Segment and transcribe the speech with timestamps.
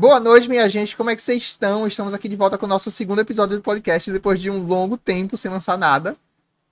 [0.00, 0.96] Boa noite, minha gente.
[0.96, 1.86] Como é que vocês estão?
[1.86, 4.96] Estamos aqui de volta com o nosso segundo episódio do podcast depois de um longo
[4.96, 6.16] tempo sem lançar nada.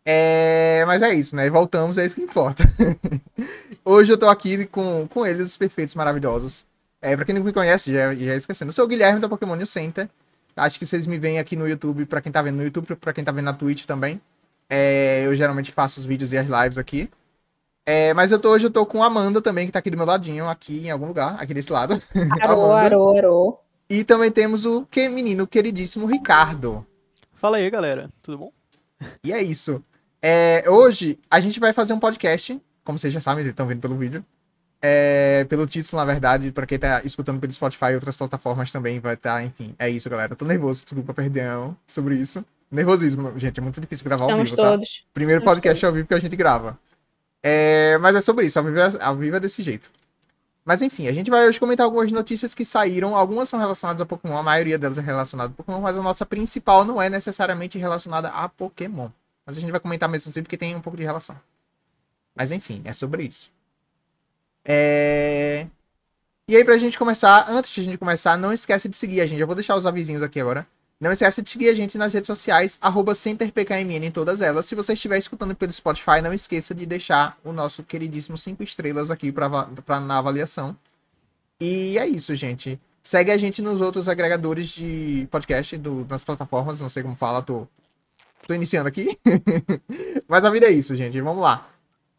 [0.02, 0.82] É...
[0.86, 1.50] Mas é isso, né?
[1.50, 2.64] Voltamos, é isso que importa.
[3.84, 6.64] Hoje eu tô aqui com, com eles, os perfeitos, maravilhosos.
[7.02, 9.62] É, pra quem não me conhece, já, já esquecendo, eu sou o Guilherme da Pokémon
[9.66, 10.08] Center.
[10.56, 13.12] Acho que vocês me veem aqui no YouTube, pra quem tá vendo no YouTube, pra
[13.12, 14.22] quem tá vendo na Twitch também.
[14.70, 17.10] É, eu geralmente faço os vídeos e as lives aqui.
[17.90, 19.96] É, mas eu tô, hoje eu tô com a Amanda também, que tá aqui do
[19.96, 21.98] meu ladinho, aqui em algum lugar, aqui desse lado.
[22.42, 23.58] Arô, arô, arô.
[23.88, 26.86] E também temos o que menino queridíssimo Ricardo.
[27.32, 28.10] Fala aí, galera.
[28.20, 28.52] Tudo bom?
[29.24, 29.82] E é isso.
[30.20, 33.96] É, hoje a gente vai fazer um podcast, como vocês já sabem, estão vendo pelo
[33.96, 34.22] vídeo.
[34.82, 39.00] É, pelo título, na verdade, para quem tá escutando pelo Spotify e outras plataformas também
[39.00, 40.34] vai estar, tá, enfim, é isso, galera.
[40.34, 42.44] Eu tô nervoso, desculpa, perdão sobre isso.
[42.70, 44.98] Nervosismo, gente, é muito difícil gravar Estamos ao vivo, todos.
[44.98, 45.04] tá?
[45.14, 46.78] Primeiro Estamos podcast ao vivo que a gente grava.
[47.42, 49.90] É, mas é sobre isso, ao vivo, é, ao vivo é desse jeito.
[50.64, 53.16] Mas enfim, a gente vai hoje comentar algumas notícias que saíram.
[53.16, 56.26] Algumas são relacionadas a Pokémon, a maioria delas é relacionada a Pokémon, mas a nossa
[56.26, 59.08] principal não é necessariamente relacionada a Pokémon.
[59.46, 61.34] Mas a gente vai comentar mesmo assim porque tem um pouco de relação.
[62.34, 63.50] Mas enfim, é sobre isso.
[64.64, 65.66] É...
[66.46, 69.26] E aí, pra gente começar, antes de a gente começar, não esquece de seguir a
[69.26, 69.40] gente.
[69.40, 70.66] Eu vou deixar os avisinhos aqui agora.
[71.00, 74.66] Não esquece de seguir a gente nas redes sociais, arroba CenterPKMN em todas elas.
[74.66, 79.08] Se você estiver escutando pelo Spotify, não esqueça de deixar o nosso queridíssimo 5 estrelas
[79.08, 79.48] aqui pra,
[80.00, 80.76] na avaliação.
[81.60, 82.80] E é isso, gente.
[83.02, 87.42] Segue a gente nos outros agregadores de podcast, do, nas plataformas, não sei como fala,
[87.42, 87.66] tô,
[88.46, 89.18] tô iniciando aqui.
[90.26, 91.20] Mas a vida é isso, gente.
[91.20, 91.70] Vamos lá.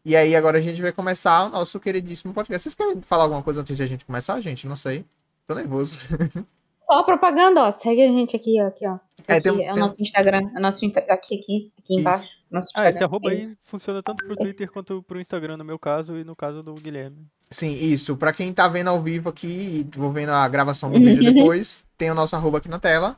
[0.02, 2.62] E aí, agora a gente vai começar o nosso queridíssimo podcast.
[2.62, 4.66] Vocês querem falar alguma coisa antes de a gente começar, gente?
[4.66, 5.04] Não sei.
[5.46, 5.98] Tô nervoso.
[6.90, 7.70] Só propaganda, ó.
[7.70, 8.66] Segue a gente aqui, ó.
[8.66, 8.98] Aqui, ó.
[9.20, 10.50] Esse É, aqui tem- é o tem- nosso Instagram.
[10.54, 12.00] É o nosso aqui, aqui, aqui Isso.
[12.00, 12.28] embaixo.
[12.50, 16.16] Nosso Ah, esse arroba aí funciona tanto pro Twitter quanto pro Instagram, no meu caso,
[16.16, 17.18] e no caso do Guilherme.
[17.48, 18.16] Sim, isso.
[18.16, 21.84] Pra quem tá vendo ao vivo aqui e vou vendo a gravação do vídeo depois,
[21.96, 23.16] tem o nosso arroba aqui na tela.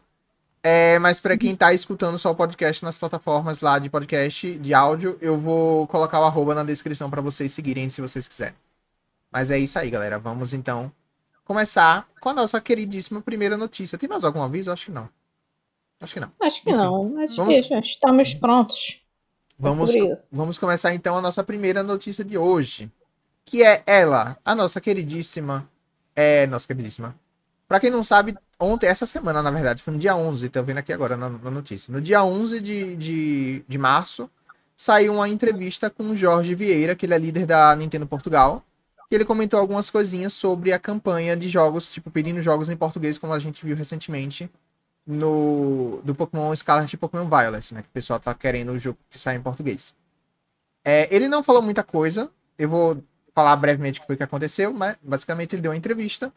[0.63, 4.75] É, mas pra quem tá escutando só o podcast nas plataformas lá de podcast, de
[4.75, 8.55] áudio, eu vou colocar o arroba na descrição pra vocês seguirem se vocês quiserem.
[9.31, 10.19] Mas é isso aí, galera.
[10.19, 10.93] Vamos então
[11.45, 13.99] começar com a nossa queridíssima primeira notícia.
[13.99, 14.71] Tem mais algum aviso?
[14.71, 15.09] Acho que não.
[16.01, 16.33] Acho que não.
[16.41, 17.21] Acho que Enfim, não.
[17.21, 19.01] Acho vamos- que já estamos prontos.
[19.59, 19.93] Vamos,
[20.33, 22.91] vamos começar então a nossa primeira notícia de hoje.
[23.45, 25.69] Que é ela, a nossa queridíssima.
[26.15, 27.15] É, nossa queridíssima.
[27.69, 30.79] Pra quem não sabe, ontem, essa semana, na verdade, foi no dia 11, tô vendo
[30.79, 31.93] aqui agora na, na notícia.
[31.93, 34.29] No dia 11 de, de, de março,
[34.77, 38.63] saiu uma entrevista com o Jorge Vieira, que ele é líder da Nintendo Portugal.
[39.13, 43.19] Que ele comentou algumas coisinhas sobre a campanha de jogos, tipo, pedindo jogos em português,
[43.19, 44.51] como a gente viu recentemente
[45.07, 47.83] no do Pokémon Scarlet e Pokémon Violet, né?
[47.83, 49.93] Que o pessoal tá querendo o jogo que sai em português.
[50.83, 52.31] É, ele não falou muita coisa.
[52.57, 56.33] Eu vou falar brevemente o que foi que aconteceu, mas basicamente ele deu uma entrevista.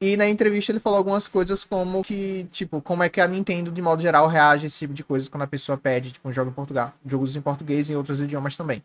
[0.00, 3.72] E na entrevista ele falou algumas coisas como que, tipo, como é que a Nintendo,
[3.72, 6.32] de modo geral, reage a esse tipo de coisas quando a pessoa pede, tipo, um
[6.32, 8.84] jogo em Portugal, jogos em português e em outros idiomas também.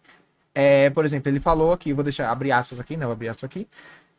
[0.56, 3.44] É, por exemplo, ele falou aqui, vou deixar abrir aspas aqui, não, vou abrir aspas
[3.44, 3.68] aqui.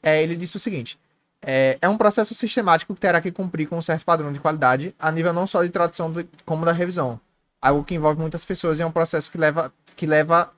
[0.02, 0.98] É, ele disse o seguinte:
[1.42, 4.94] é, é um processo sistemático que terá que cumprir com um certo padrão de qualidade,
[4.98, 7.20] a nível não só de tradução de- como da revisão.
[7.60, 10.52] Algo que envolve muitas pessoas e é um processo que leva, que leva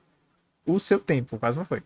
[0.65, 1.81] o seu tempo, quase não foi.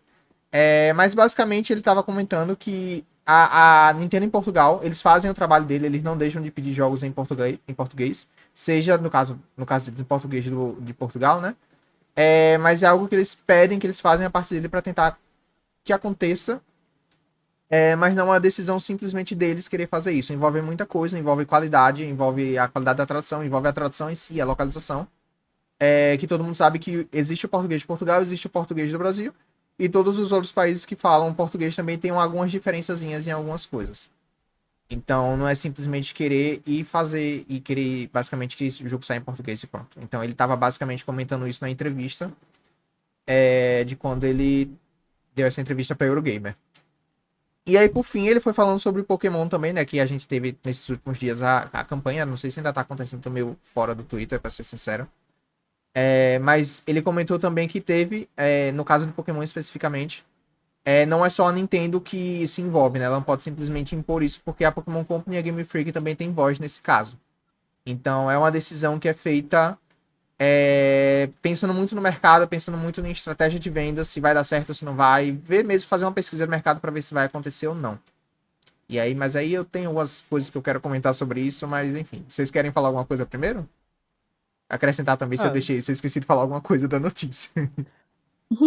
[0.52, 5.34] É, mas basicamente ele estava comentando que a, a Nintendo em Portugal, eles fazem o
[5.34, 9.40] trabalho dele, eles não deixam de pedir jogos em português, em português seja no caso,
[9.56, 11.56] no caso de português do, de Portugal, né?
[12.16, 15.18] É, mas é algo que eles pedem, que eles fazem a partir dele para tentar
[15.82, 16.60] que aconteça
[17.76, 20.32] é, mas não é uma decisão simplesmente deles querer fazer isso.
[20.32, 24.40] Envolve muita coisa, envolve qualidade, envolve a qualidade da tradução, envolve a tradução em si,
[24.40, 25.08] a localização.
[25.80, 28.98] É, que todo mundo sabe que existe o português de Portugal, existe o português do
[28.98, 29.34] Brasil,
[29.76, 34.08] e todos os outros países que falam português também têm algumas diferençazinhas em algumas coisas.
[34.94, 39.22] Então não é simplesmente querer e fazer e querer basicamente que esse jogo saia em
[39.22, 39.98] português e pronto.
[40.00, 42.32] Então ele estava basicamente comentando isso na entrevista
[43.26, 44.70] é, de quando ele
[45.34, 46.56] deu essa entrevista para Eurogamer.
[47.66, 49.84] E aí, por fim, ele foi falando sobre Pokémon também, né?
[49.86, 52.26] Que a gente teve nesses últimos dias a, a campanha.
[52.26, 55.08] Não sei se ainda tá acontecendo também meio fora do Twitter, pra ser sincero.
[55.94, 60.24] É, mas ele comentou também que teve, é, no caso do Pokémon especificamente,
[60.84, 63.06] é, não é só a Nintendo que se envolve, né?
[63.06, 66.14] Ela não pode simplesmente impor isso, porque a Pokémon Company e a Game Freak também
[66.14, 67.18] tem voz nesse caso.
[67.86, 69.78] Então é uma decisão que é feita
[70.38, 74.70] é, pensando muito no mercado, pensando muito em estratégia de venda, se vai dar certo
[74.70, 77.24] ou se não vai, ver mesmo fazer uma pesquisa de mercado para ver se vai
[77.26, 77.98] acontecer ou não.
[78.88, 81.94] E aí, mas aí eu tenho algumas coisas que eu quero comentar sobre isso, mas
[81.94, 83.66] enfim, vocês querem falar alguma coisa primeiro?
[84.68, 85.52] Acrescentar também se eu Ah.
[85.52, 87.50] deixei, se eu esqueci de falar alguma coisa da notícia.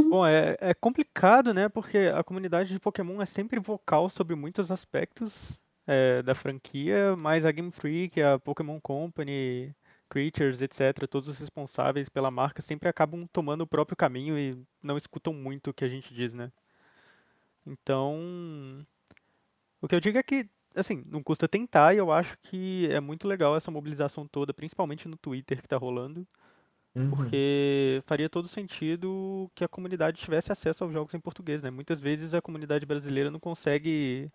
[0.10, 1.70] Bom, é, é complicado, né?
[1.70, 7.46] Porque a comunidade de Pokémon é sempre vocal sobre muitos aspectos é, da franquia, mas
[7.46, 9.76] a Game Freak, a Pokémon Company,
[10.10, 14.98] Creatures, etc., todos os responsáveis pela marca sempre acabam tomando o próprio caminho e não
[14.98, 16.52] escutam muito o que a gente diz, né?
[17.66, 18.86] Então,
[19.82, 23.00] o que eu digo é que, assim, não custa tentar e eu acho que é
[23.00, 26.26] muito legal essa mobilização toda, principalmente no Twitter que tá rolando,
[26.98, 27.10] Uhum.
[27.12, 31.70] porque faria todo sentido que a comunidade tivesse acesso aos jogos em português, né?
[31.70, 34.32] Muitas vezes a comunidade brasileira não consegue,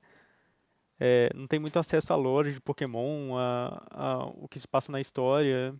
[1.00, 4.92] é, não tem muito acesso à lore de Pokémon, a, a o que se passa
[4.92, 5.74] na história.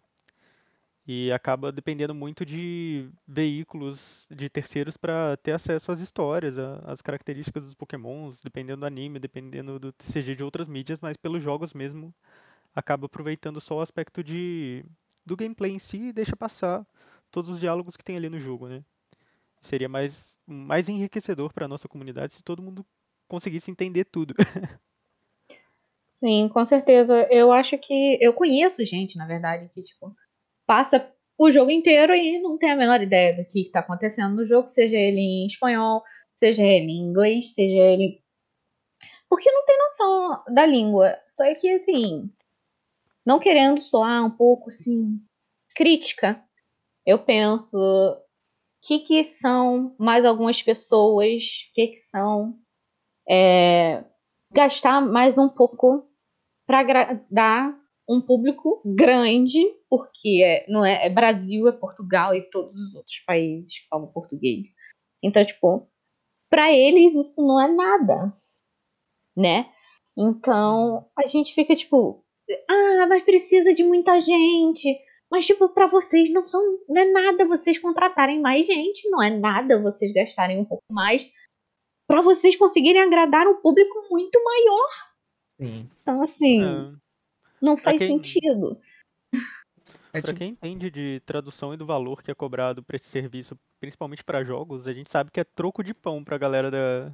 [1.06, 7.64] E acaba dependendo muito de veículos de terceiros para ter acesso às histórias, às características
[7.64, 12.14] dos Pokémons, dependendo do anime, dependendo do TCG de outras mídias, mas pelos jogos mesmo
[12.74, 14.84] acaba aproveitando só o aspecto de
[15.24, 16.86] do gameplay em si e deixa passar
[17.30, 18.84] todos os diálogos que tem ali no jogo, né?
[19.60, 22.84] Seria mais mais enriquecedor para nossa comunidade se todo mundo
[23.28, 24.34] conseguisse entender tudo.
[26.22, 27.26] Sim, com certeza.
[27.30, 28.16] Eu acho que.
[28.20, 30.14] Eu conheço gente, na verdade, que, tipo,
[30.64, 34.46] passa o jogo inteiro e não tem a menor ideia do que está acontecendo no
[34.46, 36.02] jogo, seja ele em espanhol,
[36.32, 38.22] seja ele em inglês, seja ele.
[39.28, 41.18] Porque não tem noção da língua.
[41.26, 42.30] Só que, assim,
[43.24, 45.20] não querendo soar um pouco, assim,
[45.74, 46.42] crítica,
[47.06, 47.76] eu penso.
[47.76, 51.44] O que, que são mais algumas pessoas?
[51.70, 52.58] O que, que são
[53.28, 54.04] é,
[54.50, 56.08] gastar mais um pouco
[56.66, 62.80] para agradar um público grande, porque é, não é, é Brasil, é Portugal e todos
[62.80, 64.66] os outros países falam português.
[65.22, 65.88] Então, tipo,
[66.50, 68.36] para eles isso não é nada,
[69.36, 69.72] né?
[70.16, 72.24] Então, a gente fica tipo,
[72.68, 74.98] ah, mas precisa de muita gente.
[75.30, 79.30] Mas, tipo, para vocês não, são, não é nada vocês contratarem mais gente, não é
[79.30, 81.26] nada vocês gastarem um pouco mais
[82.06, 84.88] para vocês conseguirem agradar um público muito maior.
[85.58, 85.90] Sim.
[86.02, 86.92] Então, assim, É,
[87.62, 88.78] não faz quem- sentido.
[90.14, 93.06] É Para tipo, quem entende de tradução e do valor que é cobrado por esse
[93.08, 97.10] serviço, principalmente para jogos, a gente sabe que é troco de pão pra galera da,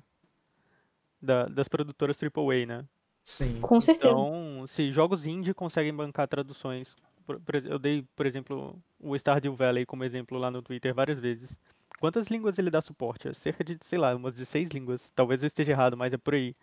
[1.23, 2.85] da- das produtoras AAA, né?
[3.29, 3.61] Sim.
[3.61, 4.09] Com certeza.
[4.13, 6.97] Então, se jogos indie conseguem bancar traduções,
[7.27, 10.95] por- por ex- eu dei, por exemplo, o Stardew Valley como exemplo lá no Twitter
[10.95, 11.57] várias vezes.
[12.01, 13.29] Quantas línguas ele dá suporte?
[13.29, 15.11] É cerca de, sei lá, umas 16 línguas.
[15.15, 16.55] Talvez eu esteja errado, mas é por aí.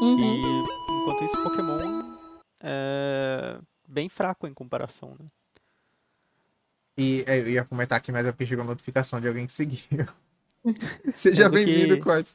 [0.00, 0.18] Uhum.
[0.18, 0.40] E
[1.02, 2.16] enquanto isso, Pokémon
[2.62, 3.58] é
[3.88, 5.26] bem fraco em comparação, né?
[6.96, 10.06] E é, eu ia comentar aqui, mas porque chegou a notificação de alguém que seguiu.
[11.14, 12.32] Seja bem-vindo, que- Corte.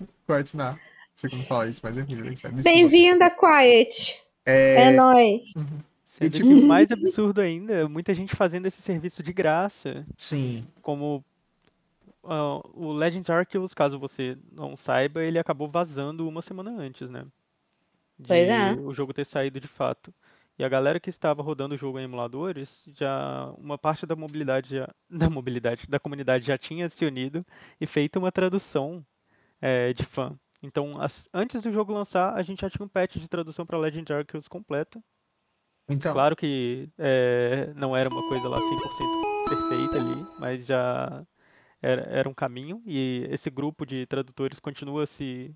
[1.15, 2.29] Sei como falar isso, mas bem-vindo.
[2.29, 2.61] Desculpa.
[2.61, 4.21] Bem-vinda, Quiet.
[4.45, 5.53] É, É, nóis.
[6.07, 10.67] Sendo tipo- que mais absurdo ainda, muita gente fazendo esse serviço de graça, sim.
[10.81, 11.23] como
[12.23, 17.25] ah, o Legends Arceus, caso você não saiba, ele acabou vazando uma semana antes, né?
[18.19, 18.71] De Pois é.
[18.73, 20.13] o jogo ter saído de fato.
[20.57, 24.75] E a galera que estava rodando o jogo em emuladores, já uma parte da mobilidade,
[24.75, 27.45] já- da mobilidade, da comunidade já tinha se unido
[27.79, 29.05] e feito uma tradução
[29.61, 30.37] eh, de fã.
[30.65, 33.77] Então, as- antes do jogo lançar, a gente já tinha um patch de tradução para
[33.77, 35.01] Legends Arceus completo.
[35.87, 41.23] Então, Claro que é, não era uma coisa lá 100% perfeita ali, mas já
[41.81, 45.55] era, era um caminho e esse grupo de tradutores continua se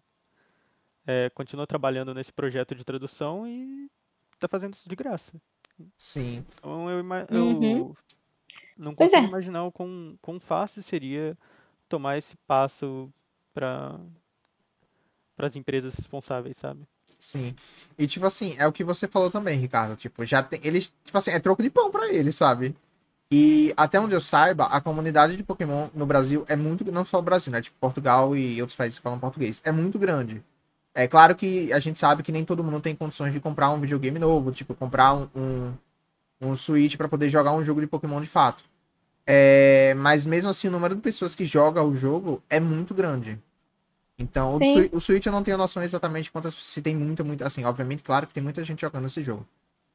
[1.08, 3.90] é, continua trabalhando nesse projeto de tradução e
[4.36, 5.34] está fazendo isso de graça.
[5.98, 6.44] sim.
[6.54, 7.78] Então eu, ima- Uhum.
[7.78, 7.98] eu
[8.78, 9.28] não consigo é.
[9.28, 11.36] imaginar o quão, quão fácil seria
[11.88, 13.12] tomar esse passo
[13.54, 14.00] para
[15.40, 16.82] para as empresas responsáveis, sabe?
[17.18, 17.56] Sim.
[17.98, 19.96] E tipo assim, é o que você falou também, Ricardo.
[19.96, 20.60] Tipo, já tem.
[20.62, 22.76] Eles, tipo assim, é troco de pão pra eles, sabe?
[23.32, 26.84] E até onde eu saiba, a comunidade de Pokémon no Brasil é muito.
[26.92, 27.62] Não só o Brasil, né?
[27.62, 29.62] Tipo, Portugal e outros países que falam português.
[29.64, 30.44] É muito grande.
[30.94, 33.80] É claro que a gente sabe que nem todo mundo tem condições de comprar um
[33.80, 35.74] videogame novo, tipo, comprar um, um,
[36.42, 38.66] um Switch pra poder jogar um jogo de Pokémon de fato.
[39.26, 43.40] É, mas mesmo assim, o número de pessoas que joga o jogo é muito grande.
[44.20, 46.54] Então, o, o Switch eu não tenho noção exatamente quantas.
[46.54, 47.48] Se tem muita, muita.
[47.48, 49.48] Assim, obviamente, claro que tem muita gente jogando esse jogo.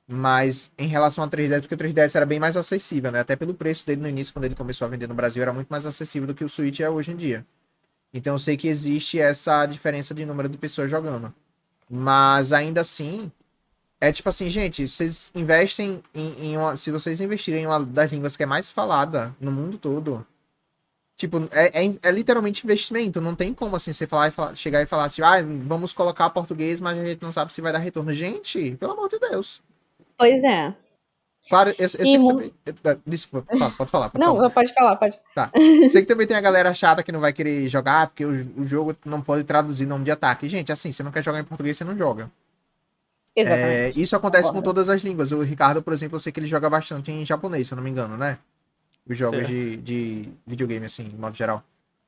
[0.08, 3.20] Mas em relação ao 3DS, porque o 3DS era bem mais acessível, né?
[3.20, 5.68] Até pelo preço dele no início, quando ele começou a vender no Brasil, era muito
[5.68, 7.46] mais acessível do que o Switch é hoje em dia.
[8.12, 11.32] Então eu sei que existe essa diferença de número de pessoas jogando.
[11.88, 13.30] Mas ainda assim,
[14.00, 16.76] é tipo assim, gente, vocês investem em, em uma.
[16.76, 20.26] Se vocês investirem em uma das línguas que é mais falada no mundo todo,
[21.16, 23.20] tipo, é, é, é literalmente investimento.
[23.20, 26.30] Não tem como assim você falar e falar- chegar e falar assim, ah, vamos colocar
[26.30, 28.12] português, mas a gente não sabe se vai dar retorno.
[28.12, 29.60] Gente, pelo amor de Deus.
[30.18, 30.74] Pois é.
[31.50, 32.54] Claro, eu, eu sei que também.
[32.64, 34.50] eh, Desculpa, pode falar, pode Não, falar.
[34.50, 35.20] pode falar, pode.
[35.90, 38.30] Sei que também tem a galera chata que não vai querer jogar porque o,
[38.62, 40.48] o jogo não pode traduzir nome de ataque.
[40.48, 42.30] Gente, assim, você não quer jogar em português, você não joga.
[43.36, 44.00] É, Exatamente.
[44.02, 45.32] isso acontece com todas as línguas.
[45.32, 47.82] O Ricardo, por exemplo, eu sei que ele joga bastante em japonês, se eu não
[47.82, 48.38] me engano, né?
[49.08, 51.62] Os jogos de, de videogame, assim, de modo geral.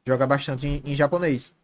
[0.07, 1.55] Joga bastante em, em japonês.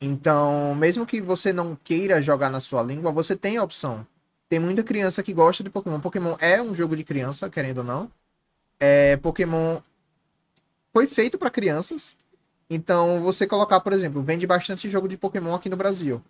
[0.00, 4.06] Então, mesmo que você não queira jogar na sua língua, você tem a opção.
[4.48, 5.98] Tem muita criança que gosta de Pokémon.
[5.98, 8.10] Pokémon é um jogo de criança, querendo ou não.
[8.78, 9.80] É, Pokémon
[10.92, 12.14] foi feito para crianças.
[12.68, 16.22] Então, você colocar, por exemplo, vende bastante jogo de Pokémon aqui no Brasil.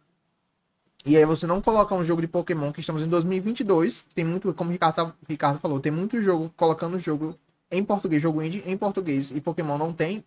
[1.05, 4.53] E aí você não coloca um jogo de Pokémon que estamos em 2022, tem muito,
[4.55, 7.39] como o Ricardo, Ricardo falou, tem muito jogo colocando o jogo
[7.70, 10.25] em português, jogo indie em português e Pokémon não tem.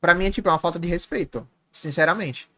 [0.00, 2.48] Pra mim é tipo é uma falta de respeito, sinceramente.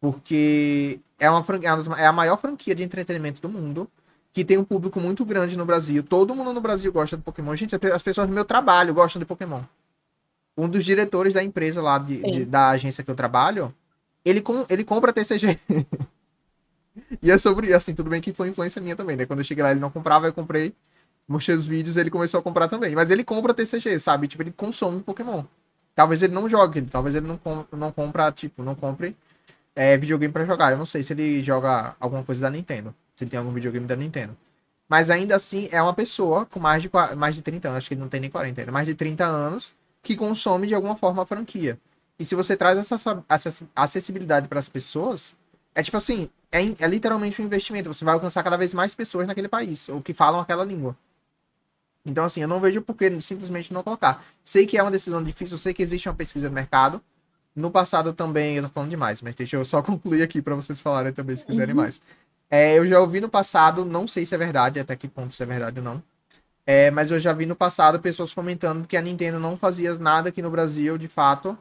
[0.00, 3.88] Porque é uma franquia, é a maior franquia de entretenimento do mundo,
[4.32, 6.02] que tem um público muito grande no Brasil.
[6.02, 7.54] Todo mundo no Brasil gosta de Pokémon.
[7.54, 9.62] Gente, as pessoas do meu trabalho gostam de Pokémon.
[10.56, 13.74] Um dos diretores da empresa lá, de, de- da agência que eu trabalho,
[14.24, 15.58] ele, com, ele compra TCG.
[17.22, 19.26] e é sobre, assim, tudo bem que foi influência minha também, né?
[19.26, 20.74] Quando eu cheguei lá, ele não comprava, eu comprei,
[21.28, 22.94] mostrei os vídeos, ele começou a comprar também.
[22.94, 24.28] Mas ele compra TCG, sabe?
[24.28, 25.44] Tipo, ele consome Pokémon.
[25.94, 29.16] Talvez ele não jogue, talvez ele não, com, não compra, tipo, não compre
[29.74, 30.72] é, videogame pra jogar.
[30.72, 32.94] Eu não sei se ele joga alguma coisa da Nintendo.
[33.14, 34.36] Se ele tem algum videogame da Nintendo.
[34.88, 37.94] Mas ainda assim, é uma pessoa com mais de, mais de 30 anos, acho que
[37.94, 41.22] ele não tem nem 40 ainda, mais de 30 anos, que consome de alguma forma
[41.22, 41.78] a franquia.
[42.18, 45.34] E se você traz essa sa- acess- acessibilidade para as pessoas,
[45.74, 47.92] é tipo assim, é, é literalmente um investimento.
[47.92, 50.96] Você vai alcançar cada vez mais pessoas naquele país, ou que falam aquela língua.
[52.06, 54.24] Então, assim, eu não vejo por que simplesmente não colocar.
[54.44, 57.02] Sei que é uma decisão difícil, sei que existe uma pesquisa no mercado.
[57.54, 60.80] No passado também, eu tô falando demais, mas deixa eu só concluir aqui para vocês
[60.80, 61.82] falarem também se quiserem Uhum.
[61.82, 62.00] mais.
[62.50, 65.42] É, eu já ouvi no passado, não sei se é verdade, até que ponto se
[65.42, 66.02] é verdade ou não.
[66.66, 70.28] É, mas eu já vi no passado pessoas comentando que a Nintendo não fazia nada
[70.30, 71.56] aqui no Brasil, de fato.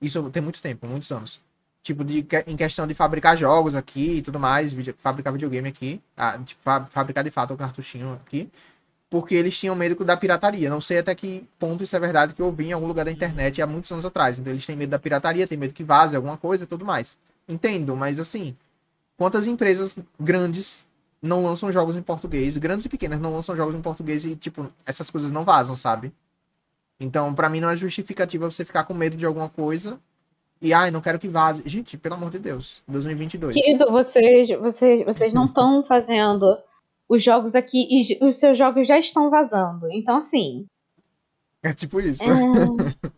[0.00, 1.40] Isso tem muito tempo, muitos anos.
[1.82, 6.00] Tipo, de, em questão de fabricar jogos aqui e tudo mais, vídeo- fabricar videogame aqui.
[6.16, 8.50] Ah, tipo, fa- fabricar de fato o cartuchinho aqui.
[9.10, 10.70] Porque eles tinham medo da pirataria.
[10.70, 13.10] Não sei até que ponto isso é verdade que eu ouvi em algum lugar da
[13.10, 14.38] internet há muitos anos atrás.
[14.38, 17.18] Então eles têm medo da pirataria, têm medo que vaze alguma coisa e tudo mais.
[17.48, 18.56] Entendo, mas assim,
[19.18, 20.86] quantas empresas grandes
[21.20, 24.72] não lançam jogos em português, grandes e pequenas não lançam jogos em português e, tipo,
[24.86, 26.12] essas coisas não vazam, sabe?
[26.98, 29.98] Então, pra mim não é justificativa você ficar com medo de alguma coisa
[30.62, 31.62] e, ai, não quero que vaze.
[31.64, 33.54] Gente, pelo amor de Deus, 2022.
[33.54, 36.58] Querido, vocês, vocês, vocês não estão fazendo
[37.10, 39.90] os jogos aqui e os seus jogos já estão vazando.
[39.90, 40.64] Então, assim.
[41.60, 42.22] É tipo isso.
[42.22, 43.10] é...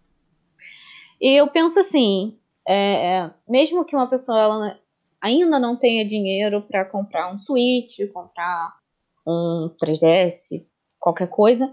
[1.21, 4.81] E eu penso assim: é, é, mesmo que uma pessoa
[5.21, 8.75] ainda não tenha dinheiro para comprar um Switch, comprar
[9.27, 10.65] um 3DS,
[10.99, 11.71] qualquer coisa,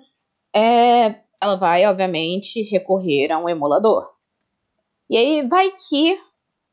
[0.54, 4.14] é, ela vai, obviamente, recorrer a um emulador.
[5.10, 6.20] E aí vai que,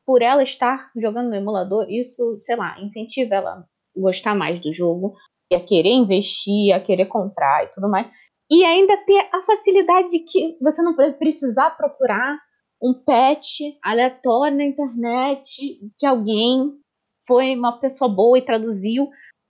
[0.05, 4.73] por ela estar jogando no emulador, isso, sei lá, incentiva ela a gostar mais do
[4.73, 5.15] jogo,
[5.55, 8.07] a querer investir, a querer comprar e tudo mais.
[8.49, 12.39] E ainda ter a facilidade de que você não precisar procurar
[12.81, 16.79] um patch aleatório na internet que alguém
[17.25, 19.09] foi uma pessoa boa e traduziu.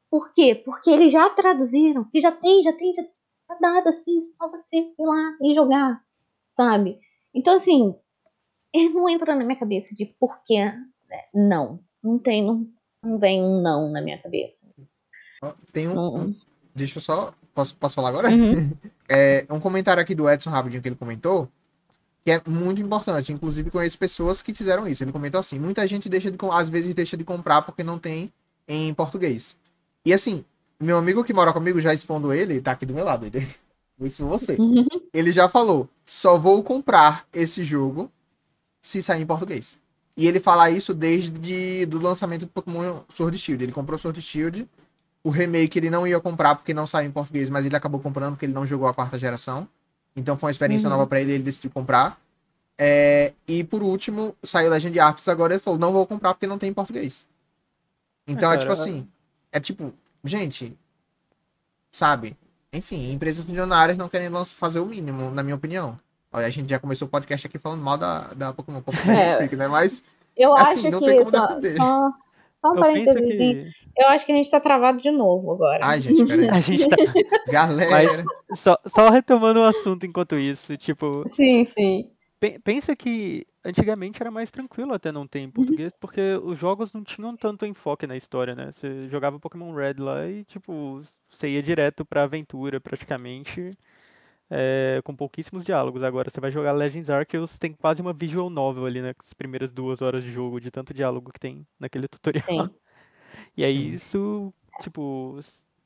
[0.09, 0.55] Por quê?
[0.55, 3.03] Porque eles já traduziram, que já tem, já tem, já
[3.47, 6.01] tá dado assim, só você ir lá e jogar,
[6.55, 6.99] sabe?
[7.35, 7.93] Então, assim,
[8.93, 10.87] não entra na minha cabeça de por que né,
[11.33, 11.79] não.
[12.03, 12.67] Não tem, não,
[13.03, 14.67] não vem um não na minha cabeça.
[15.71, 16.35] Tem um, um-
[16.75, 17.33] Deixa eu só.
[17.53, 18.29] Posso, posso falar agora?
[18.29, 18.71] Uhum.
[19.09, 21.47] É, um comentário aqui do Edson rapidinho que ele comentou,
[22.25, 23.31] que é muito importante.
[23.31, 25.01] Inclusive, conheço pessoas que fizeram isso.
[25.01, 28.33] Ele comentou assim: muita gente deixa de, às vezes deixa de comprar porque não tem
[28.67, 29.55] em português.
[30.05, 30.43] E assim,
[30.77, 33.25] meu amigo que mora comigo, já expondo ele, tá aqui do meu lado.
[33.27, 33.39] Ele,
[33.97, 34.57] vou expor você.
[34.59, 34.85] Uhum.
[35.13, 38.11] Ele já falou: só vou comprar esse jogo
[38.81, 39.79] se sair em português.
[40.17, 43.63] E ele fala isso desde do lançamento do Pokémon Sword Shield.
[43.63, 44.67] Ele comprou Sword Shield.
[45.27, 48.33] O remake ele não ia comprar porque não saiu em português, mas ele acabou comprando
[48.33, 49.67] porque ele não jogou a quarta geração.
[50.15, 50.95] Então foi uma experiência Uhum.
[50.95, 52.17] nova pra ele, ele decidiu comprar.
[52.77, 56.57] É, e por último, saiu Legend Arceus agora ele falou, não vou comprar porque não
[56.57, 57.25] tem em português.
[58.27, 59.07] Então É, é, tipo assim,
[59.51, 59.93] é tipo,
[60.23, 60.77] gente,
[61.91, 62.35] sabe?
[62.71, 65.99] Enfim, empresas milionárias não querem fazer o mínimo, na minha opinião.
[66.31, 69.55] Olha, a gente já começou o podcast aqui falando mal da, da Pokémon Company É.
[69.55, 69.67] Né?
[69.67, 70.03] Mas
[70.35, 71.75] Eu Assim, acho não tem que como só, defender.
[71.77, 72.11] só,
[72.61, 73.37] só um Eu penso parênteses.
[73.37, 73.86] que.
[73.97, 75.85] Eu acho que a gente tá travado de novo agora.
[75.85, 76.49] Ai, gente, peraí.
[76.53, 76.95] A gente tá.
[77.47, 78.25] Galera.
[78.55, 82.11] Só, só retomando o assunto enquanto isso, tipo, Sim, sim.
[82.39, 86.93] Pe- Pensa que antigamente era mais tranquilo até não ter em português, porque os jogos
[86.93, 88.71] não tinham tanto enfoque na história, né?
[88.71, 93.75] Você jogava Pokémon Red lá e, tipo, você ia direto pra aventura praticamente,
[94.49, 96.03] é, com pouquíssimos diálogos.
[96.03, 100.01] Agora você vai jogar Legends Arceus, tem quase uma visual novel ali nas primeiras duas
[100.03, 102.45] horas de jogo, de tanto diálogo que tem naquele tutorial.
[102.45, 102.69] Sim.
[103.57, 103.93] E aí Sim.
[103.93, 105.39] isso, tipo,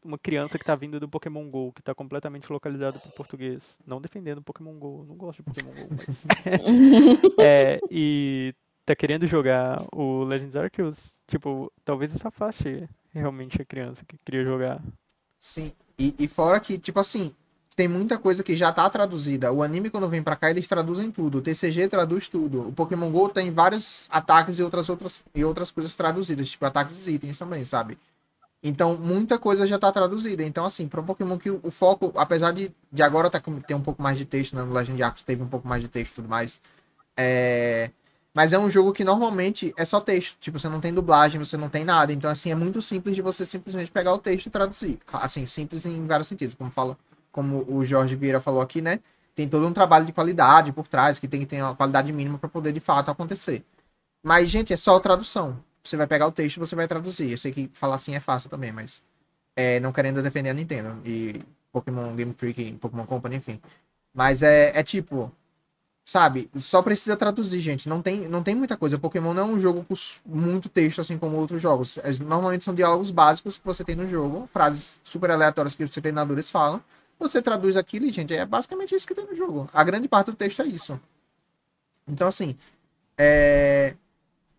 [0.04, 3.78] uma criança que tá vindo do Pokémon GO, que tá completamente localizado pro português.
[3.86, 6.26] Não defendendo o Pokémon GO, não gosto de Pokémon GO, mas.
[7.40, 8.54] é, e
[8.86, 14.44] tá querendo jogar o Legends Arceus, tipo, talvez isso afaste realmente a criança que queria
[14.44, 14.84] jogar.
[15.40, 17.34] Sim, e, e fora que, tipo assim,
[17.76, 19.52] tem muita coisa que já tá traduzida.
[19.52, 21.38] O anime, quando vem pra cá, eles traduzem tudo.
[21.38, 22.68] O TCG traduz tudo.
[22.68, 27.08] O Pokémon GO tem vários ataques e outras, outras, e outras coisas traduzidas, tipo ataques
[27.08, 27.98] e itens também, sabe?
[28.64, 30.44] Então, muita coisa já tá traduzida.
[30.44, 33.82] Então, assim, para um Pokémon que o foco, apesar de, de agora tá, ter um
[33.82, 34.64] pouco mais de texto, né?
[34.64, 36.62] No Legend Arceus teve um pouco mais de texto e tudo mais.
[37.18, 37.90] É...
[38.34, 40.38] Mas é um jogo que normalmente é só texto.
[40.40, 42.14] Tipo, você não tem dublagem, você não tem nada.
[42.14, 45.00] Então, assim, é muito simples de você simplesmente pegar o texto e traduzir.
[45.14, 46.56] Assim, simples em vários sentidos.
[46.56, 46.98] Como fala,
[47.32, 49.00] como o Jorge Vieira falou aqui, né?
[49.36, 52.38] Tem todo um trabalho de qualidade por trás, que tem que ter uma qualidade mínima
[52.38, 53.64] para poder de fato acontecer.
[54.24, 57.32] Mas, gente, é só tradução você vai pegar o texto e você vai traduzir.
[57.32, 59.04] Eu sei que falar assim é fácil também, mas
[59.56, 63.60] é, não querendo defender a Nintendo e Pokémon Game Freak, Pokémon Company, enfim.
[64.14, 65.32] Mas é, é tipo,
[66.04, 66.50] sabe?
[66.56, 67.90] Só precisa traduzir, gente.
[67.90, 69.00] Não tem, não tem muita coisa.
[69.00, 69.96] Pokémon não é um jogo com
[70.26, 71.98] muito texto, assim como outros jogos.
[72.26, 76.52] Normalmente são diálogos básicos que você tem no jogo, frases super aleatórias que os treinadores
[76.52, 76.82] falam.
[77.22, 79.70] Você traduz aquilo e, gente, é basicamente isso que tem no jogo.
[79.72, 81.00] A grande parte do texto é isso.
[82.08, 82.58] Então, assim,
[83.18, 83.96] é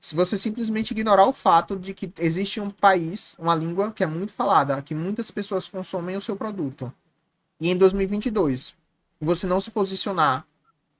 [0.02, 4.06] se você simplesmente ignorar o fato de que existe um país, uma língua que é
[4.06, 6.92] muito falada, que muitas pessoas consomem o seu produto,
[7.60, 8.74] e em 2022
[9.20, 10.44] você não se posicionar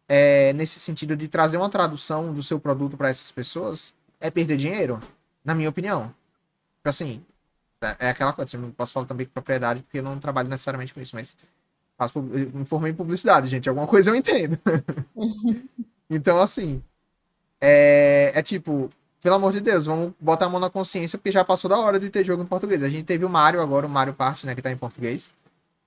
[0.09, 4.57] é, nesse sentido de trazer uma tradução do seu produto para essas pessoas, é perder
[4.57, 5.01] dinheiro,
[5.45, 6.15] na minha opinião.
[6.85, 7.25] Assim,
[7.99, 10.95] é aquela coisa, eu não posso falar também com propriedade, porque eu não trabalho necessariamente
[10.95, 11.37] com isso, mas
[11.97, 14.59] faço, me formei em publicidade, gente, alguma coisa eu entendo.
[16.09, 16.83] então, assim,
[17.61, 18.91] é, é tipo,
[19.23, 21.99] pelo amor de Deus, vamos botar a mão na consciência, porque já passou da hora
[22.01, 22.83] de ter jogo em português.
[22.83, 25.33] A gente teve o Mario agora, o Mario Party, né, que tá em português.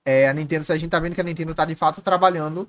[0.04, 2.68] É, a Nintendo, a gente tá vendo que a Nintendo tá de fato trabalhando,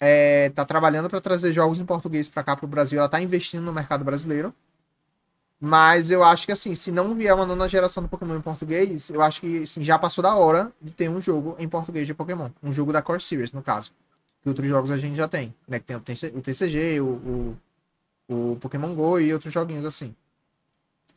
[0.00, 3.62] é, tá trabalhando para trazer jogos em português para cá pro Brasil, ela tá investindo
[3.62, 4.54] no mercado brasileiro.
[5.60, 9.10] Mas eu acho que assim, se não vier uma nona geração do Pokémon em português,
[9.10, 12.14] eu acho que assim, já passou da hora de ter um jogo em português de
[12.14, 12.50] Pokémon.
[12.62, 13.90] Um jogo da Core Series, no caso.
[14.40, 15.80] Que outros jogos a gente já tem, né?
[15.80, 17.56] Que tem o TCG, o, o
[18.28, 20.14] o Pokémon Go e outros joguinhos assim.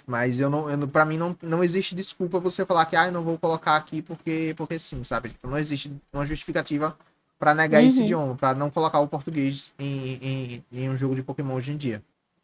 [0.08, 3.12] Mas eu não, eu, pra mim não, não existe desculpa você falar que ah, eu
[3.12, 5.30] não vou colocar aqui porque, porque sim, sabe?
[5.30, 6.98] Tipo, não existe uma justificativa
[7.38, 7.88] para negar uhum.
[7.88, 11.74] esse idioma, para não colocar o português em, em, em, um jogo de Pokémon hoje
[11.74, 12.02] em dia.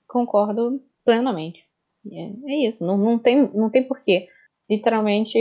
[0.07, 1.65] Concordo plenamente.
[2.11, 4.27] É, é isso, não, não, tem, não tem porquê.
[4.69, 5.37] Literalmente,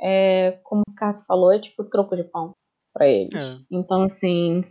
[0.00, 2.54] é, como o Cato falou, é tipo troco de pão
[2.92, 3.42] para eles.
[3.42, 3.58] É.
[3.70, 4.64] Então, assim,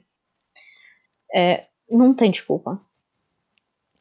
[1.34, 2.82] é, não tem desculpa.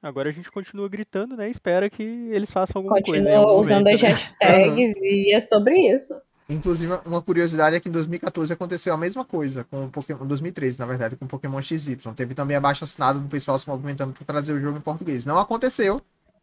[0.00, 1.50] Agora a gente continua gritando, né?
[1.50, 3.38] Espera que eles façam alguma continua coisa.
[3.38, 4.08] Continua usando momento, as né?
[4.08, 6.14] hashtags e é sobre isso.
[6.48, 10.24] Inclusive, uma curiosidade é que em 2014 aconteceu a mesma coisa com o Pokémon.
[10.24, 11.98] 2013, na verdade, com o Pokémon XY.
[12.16, 15.26] Teve também abaixo assinado do pessoal se movimentando para trazer o jogo em português.
[15.26, 16.00] Não aconteceu.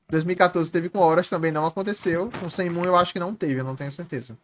[0.09, 2.29] 2014 teve com Horas, também não aconteceu.
[2.39, 4.37] Com Senmun eu acho que não teve, eu não tenho certeza.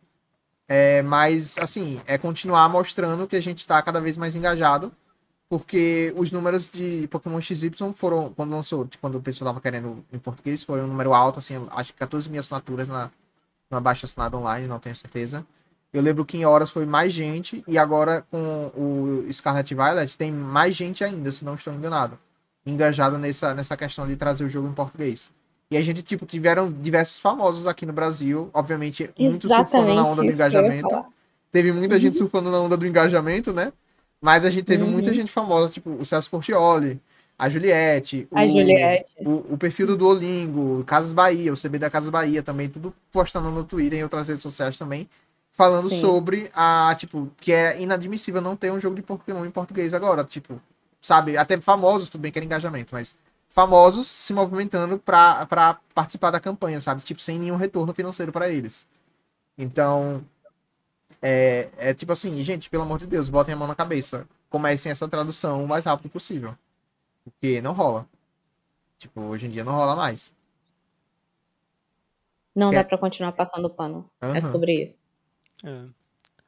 [0.67, 4.91] É, mas, assim, é continuar mostrando que a gente está cada vez mais engajado
[5.51, 10.17] porque os números de Pokémon XY foram, quando lançou, quando o pessoal tava querendo em
[10.17, 13.11] português, foi um número alto, assim, acho que 14 mil assinaturas na,
[13.69, 15.45] na baixa assinada online, não tenho certeza.
[15.91, 20.31] Eu lembro que em horas foi mais gente, e agora com o Scarlet Violet tem
[20.31, 22.17] mais gente ainda, se não estou enganado,
[22.65, 25.29] engajado nessa, nessa questão de trazer o jogo em português.
[25.71, 30.21] E a gente, tipo, tiveram diversos famosos aqui no Brasil, obviamente, muito surfando na onda
[30.21, 31.05] do engajamento.
[31.49, 33.71] Teve muita gente surfando na onda do engajamento, né?
[34.19, 34.91] Mas a gente teve uhum.
[34.91, 36.99] muita gente famosa, tipo o Celso Portioli,
[37.39, 39.05] a Juliette, a o, Juliette.
[39.19, 43.49] O, o, perfil do Duolingo, Casas Bahia, o CB da Casas Bahia também, tudo postando
[43.49, 45.09] no Twitter e outras redes sociais também,
[45.53, 46.01] falando Sim.
[46.01, 50.23] sobre a, tipo, que é inadmissível não ter um jogo de Pokémon em português agora,
[50.25, 50.61] tipo,
[51.01, 53.15] sabe, até famosos, tudo bem que era engajamento, mas
[53.51, 58.87] famosos se movimentando para participar da campanha, sabe, tipo, sem nenhum retorno financeiro para eles.
[59.57, 60.25] Então,
[61.21, 64.27] é, é tipo assim, gente, pelo amor de Deus, botem a mão na cabeça.
[64.49, 66.57] Comecem essa tradução o mais rápido possível.
[67.23, 68.07] Porque não rola.
[68.97, 70.33] Tipo, hoje em dia não rola mais.
[72.55, 72.75] Não é.
[72.75, 74.09] dá pra continuar passando pano.
[74.21, 74.35] Uhum.
[74.35, 75.01] É sobre isso.
[75.63, 75.85] É.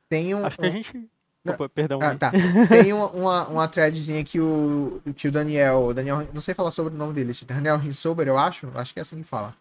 [0.10, 0.46] Tem um.
[0.46, 1.10] Acho que a gente.
[1.46, 2.00] Opa, perdão.
[2.02, 2.32] Ah, tá.
[2.70, 5.94] Tem uma, uma, uma threadzinha que o, que o Daniel.
[5.94, 6.28] Daniel.
[6.34, 7.34] Não sei falar sobre o nome dele.
[7.46, 8.72] Daniel Rinsober, eu acho.
[8.76, 9.54] Acho que é assim que fala.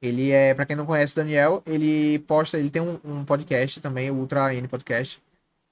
[0.00, 3.80] Ele é, para quem não conhece o Daniel, ele posta, ele tem um, um, podcast
[3.80, 5.22] também, o Ultra N Podcast.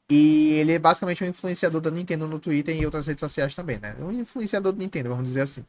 [0.08, 3.78] E ele é basicamente um influenciador da Nintendo no Twitter e outras redes sociais também,
[3.80, 3.96] né?
[3.98, 5.64] Um influenciador da Nintendo, vamos dizer assim.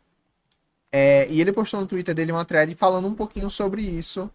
[0.91, 4.29] É, e ele postou no Twitter dele uma thread falando um pouquinho sobre isso.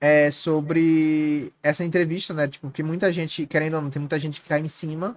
[0.00, 2.48] É sobre essa entrevista, né?
[2.48, 5.16] Tipo, que muita gente, querendo ou não, tem muita gente que cai em cima,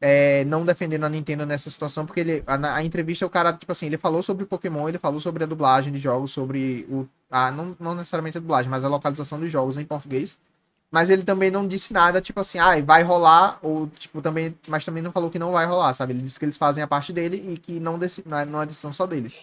[0.00, 3.72] é, não defendendo a Nintendo nessa situação, porque ele, a, a, entrevista, o cara, tipo
[3.72, 7.06] assim, ele falou sobre Pokémon, ele falou sobre a dublagem de jogos, sobre o.
[7.30, 10.38] A, não, não necessariamente a dublagem, mas a localização dos jogos em português.
[10.90, 14.56] Mas ele também não disse nada, tipo assim, ah, vai rolar, ou, tipo, também.
[14.68, 16.12] Mas também não falou que não vai rolar, sabe?
[16.12, 18.66] Ele disse que eles fazem a parte dele e que não, desse, é, não é
[18.66, 19.42] decisão só deles.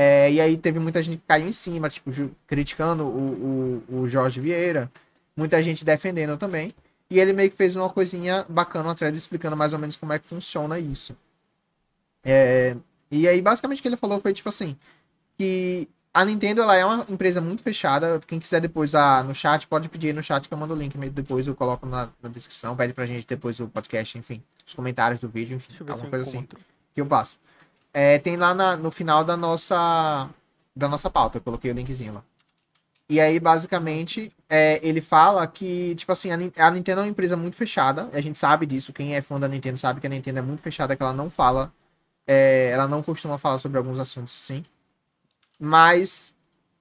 [0.00, 2.08] É, e aí teve muita gente que caiu em cima, tipo,
[2.46, 4.88] criticando o, o, o Jorge Vieira,
[5.36, 6.72] muita gente defendendo também.
[7.10, 10.20] E ele meio que fez uma coisinha bacana, thread explicando mais ou menos como é
[10.20, 11.16] que funciona isso.
[12.22, 12.76] É,
[13.10, 14.76] e aí, basicamente, o que ele falou foi, tipo assim,
[15.36, 18.20] que a Nintendo ela é uma empresa muito fechada.
[18.24, 20.96] Quem quiser depois ah, no chat, pode pedir no chat que eu mando o link
[21.10, 25.18] depois, eu coloco na, na descrição, pede pra gente depois o podcast, enfim, os comentários
[25.18, 26.46] do vídeo, enfim, alguma coisa assim
[26.94, 27.36] que eu passo.
[27.92, 30.28] É, tem lá na, no final da nossa
[30.76, 32.24] da nossa pauta, eu coloquei o linkzinho lá.
[33.08, 37.36] E aí, basicamente, é, ele fala que, tipo assim, a, a, Nintendo é uma empresa
[37.36, 38.08] muito fechada.
[38.12, 38.92] A gente sabe disso.
[38.92, 41.30] Quem é fã da Nintendo sabe que a Nintendo é muito fechada, que ela não
[41.30, 41.72] fala.
[42.26, 44.64] É, ela não costuma falar sobre alguns assuntos assim.
[45.58, 46.34] Mas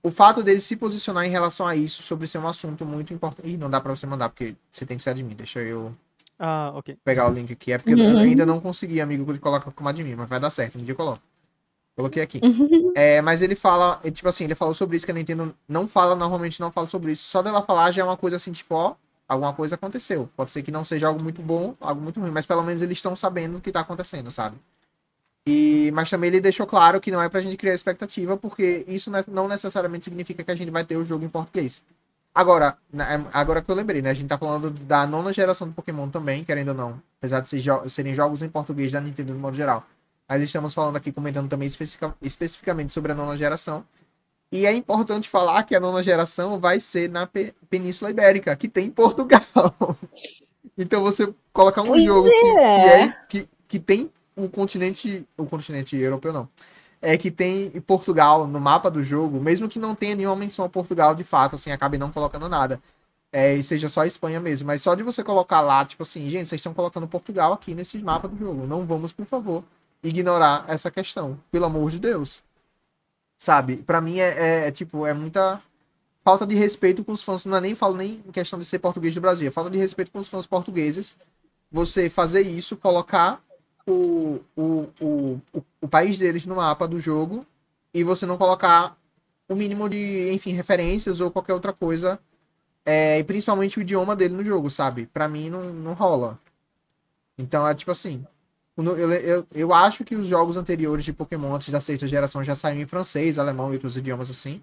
[0.04, 3.48] o fato dele se posicionar em relação a isso, sobre ser um assunto muito importante.
[3.50, 5.36] Ih, não dá pra você mandar, porque você tem que ser admin.
[5.36, 5.96] Deixa eu
[6.40, 6.98] ah, ok.
[7.04, 7.72] Pegar o link aqui.
[7.72, 8.12] É porque uhum.
[8.12, 10.78] eu ainda não consegui, amigo, que ele coloca como admin, mas vai dar certo.
[10.78, 11.22] Um dia eu coloco.
[11.96, 12.40] Coloquei aqui.
[12.44, 12.92] Uhum.
[12.96, 16.16] É, mas ele fala, tipo assim, ele falou sobre isso que a Nintendo não fala,
[16.16, 17.26] normalmente não fala sobre isso.
[17.26, 18.94] Só dela falar já é uma coisa assim, tipo, ó,
[19.28, 20.30] alguma coisa aconteceu.
[20.36, 22.98] Pode ser que não seja algo muito bom, algo muito ruim, mas pelo menos eles
[22.98, 24.58] estão sabendo o que tá acontecendo, sabe?
[25.48, 29.10] E, mas também ele deixou claro que não é pra gente criar expectativa, porque isso
[29.28, 31.82] não necessariamente significa que a gente vai ter o jogo em português.
[32.38, 34.12] Agora, é, agora que eu lembrei, né?
[34.12, 37.02] A gente tá falando da nona geração do Pokémon também, querendo ou não.
[37.18, 37.50] Apesar de
[37.90, 39.84] serem jogos em português da Nintendo no modo geral.
[40.30, 43.84] Mas estamos falando aqui, comentando também especific especificamente sobre a nona geração.
[44.52, 48.68] E é importante falar que a nona geração vai ser na P Península Ibérica, que
[48.68, 49.42] tem Portugal.
[50.78, 55.28] então você colocar um jogo que, que, é, é que, que tem um continente.
[55.36, 56.48] O um continente europeu não
[57.02, 60.70] é que tem Portugal no mapa do jogo, mesmo que não tenha nenhuma menção a
[60.70, 62.82] Portugal de fato, assim, acabe não colocando nada.
[63.32, 64.68] É, e seja só a Espanha mesmo.
[64.68, 67.98] Mas só de você colocar lá, tipo assim, gente, vocês estão colocando Portugal aqui nesse
[68.00, 68.66] mapa do jogo.
[68.66, 69.64] Não vamos, por favor,
[70.04, 71.40] ignorar essa questão.
[71.52, 72.44] Pelo amor de Deus.
[73.38, 73.78] Sabe?
[73.78, 75.62] para mim é, é, é, tipo, é muita
[76.24, 77.46] falta de respeito com os fãs.
[77.46, 79.48] Não é nem falo nem em questão de ser português do Brasil.
[79.48, 81.16] É falta de respeito com os fãs portugueses.
[81.72, 83.44] Você fazer isso, colocar
[83.88, 85.42] o, o, o,
[85.82, 87.46] o, país deles no mapa do jogo
[87.94, 88.98] e você não colocar
[89.48, 92.20] o mínimo de, enfim, referências ou qualquer outra coisa,
[92.86, 95.08] é, e principalmente o idioma dele no jogo, sabe?
[95.08, 96.38] Pra mim não, não rola.
[97.38, 98.26] Então é tipo assim.
[98.78, 102.56] Eu, eu, eu acho que os jogos anteriores de Pokémon antes da sexta geração já
[102.56, 104.62] saíram em francês, alemão e outros idiomas assim.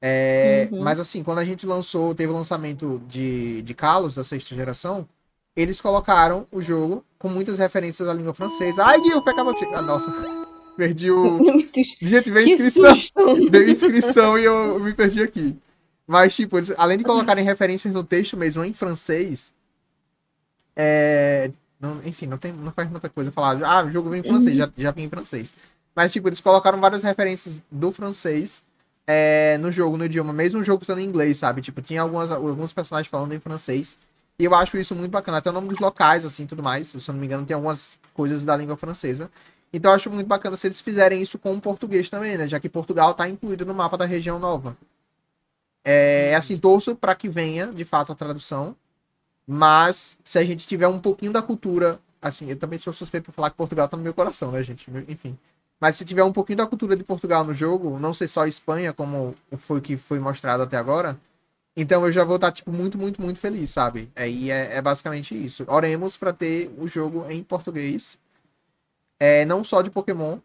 [0.00, 0.82] É, uhum.
[0.82, 5.08] Mas assim, quando a gente lançou, teve o lançamento de, de Kalos da sexta geração,
[5.56, 8.84] eles colocaram o jogo com muitas referências à língua francesa.
[8.84, 9.52] Ai, Gil, pecava.
[9.74, 10.12] Ah, nossa.
[10.76, 11.38] Perdi o.
[12.02, 12.94] Gente, veio inscrição.
[13.50, 15.56] Veio inscrição e eu me perdi aqui.
[16.06, 19.52] Mas, tipo, eles, além de colocarem referências no texto mesmo em francês,
[20.76, 21.50] é...
[21.80, 23.58] não, enfim, não, tem, não faz muita coisa falar.
[23.64, 24.66] Ah, o jogo vem em francês, uhum.
[24.66, 25.52] já, já vem em francês.
[25.94, 28.62] Mas, tipo, eles colocaram várias referências do francês
[29.06, 31.62] é, no jogo, no idioma, mesmo o jogo estando em inglês, sabe?
[31.62, 33.96] Tipo, tinha algumas, alguns personagens falando em francês.
[34.38, 35.38] E eu acho isso muito bacana.
[35.38, 36.88] Até o nome dos locais, assim, tudo mais.
[36.88, 39.30] Se eu não me engano, tem algumas coisas da língua francesa.
[39.72, 42.48] Então eu acho muito bacana se eles fizerem isso com o português também, né?
[42.48, 44.76] Já que Portugal está incluído no mapa da região nova.
[45.84, 48.76] É assim, torço para que venha, de fato, a tradução.
[49.46, 53.32] Mas se a gente tiver um pouquinho da cultura, assim, eu também sou suspeito por
[53.32, 54.90] falar que Portugal tá no meu coração, né, gente?
[55.08, 55.38] Enfim.
[55.80, 58.92] Mas se tiver um pouquinho da cultura de Portugal no jogo, não ser só Espanha,
[58.92, 61.18] como foi que foi mostrado até agora,
[61.76, 64.10] então eu já vou estar, tipo, muito, muito, muito feliz, sabe?
[64.16, 65.64] Aí é, é, basicamente isso.
[65.68, 68.18] Oremos para ter o jogo em português.
[69.20, 70.38] É, não só de Pokémon,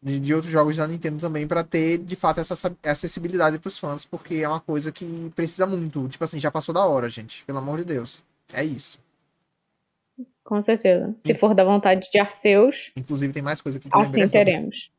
[0.00, 3.78] de, de outros jogos da Nintendo também, para ter, de fato, essa acessibilidade para os
[3.78, 6.08] fãs, porque é uma coisa que precisa muito.
[6.08, 7.44] Tipo assim, já passou da hora, gente.
[7.44, 8.22] Pelo amor de Deus.
[8.52, 8.98] É isso.
[10.44, 11.14] Com certeza.
[11.18, 12.92] Se for da vontade de Arceus.
[12.96, 14.90] Inclusive, tem mais coisa que Assim teremos.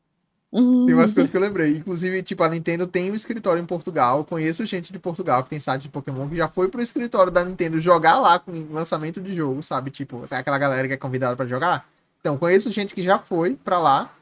[0.52, 1.78] Tem umas coisas que eu lembrei.
[1.78, 4.22] Inclusive, tipo, a Nintendo tem um escritório em Portugal.
[4.24, 7.42] conheço gente de Portugal que tem site de Pokémon que já foi pro escritório da
[7.42, 9.90] Nintendo jogar lá com lançamento de jogo, sabe?
[9.90, 11.88] Tipo, aquela galera que é convidada para jogar?
[12.20, 14.12] Então, conheço gente que já foi para lá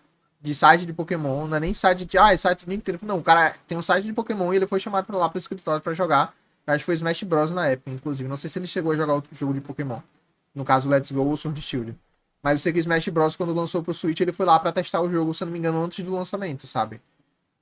[0.41, 2.17] de site de Pokémon, não é nem site de.
[2.17, 3.01] Ah, é site de Nintendo.
[3.03, 5.39] Não, o cara tem um site de Pokémon e ele foi chamado pra lá pro
[5.39, 6.33] escritório para jogar.
[6.67, 7.51] Acho que foi Smash Bros.
[7.51, 8.29] na época, inclusive.
[8.29, 9.99] Não sei se ele chegou a jogar outro jogo de Pokémon.
[10.55, 11.97] No caso, Let's Go ou Sword Shield.
[12.43, 15.01] Mas eu sei que Smash Bros, quando lançou pro Switch, ele foi lá para testar
[15.03, 17.01] o jogo, se não me engano, antes do lançamento, sabe?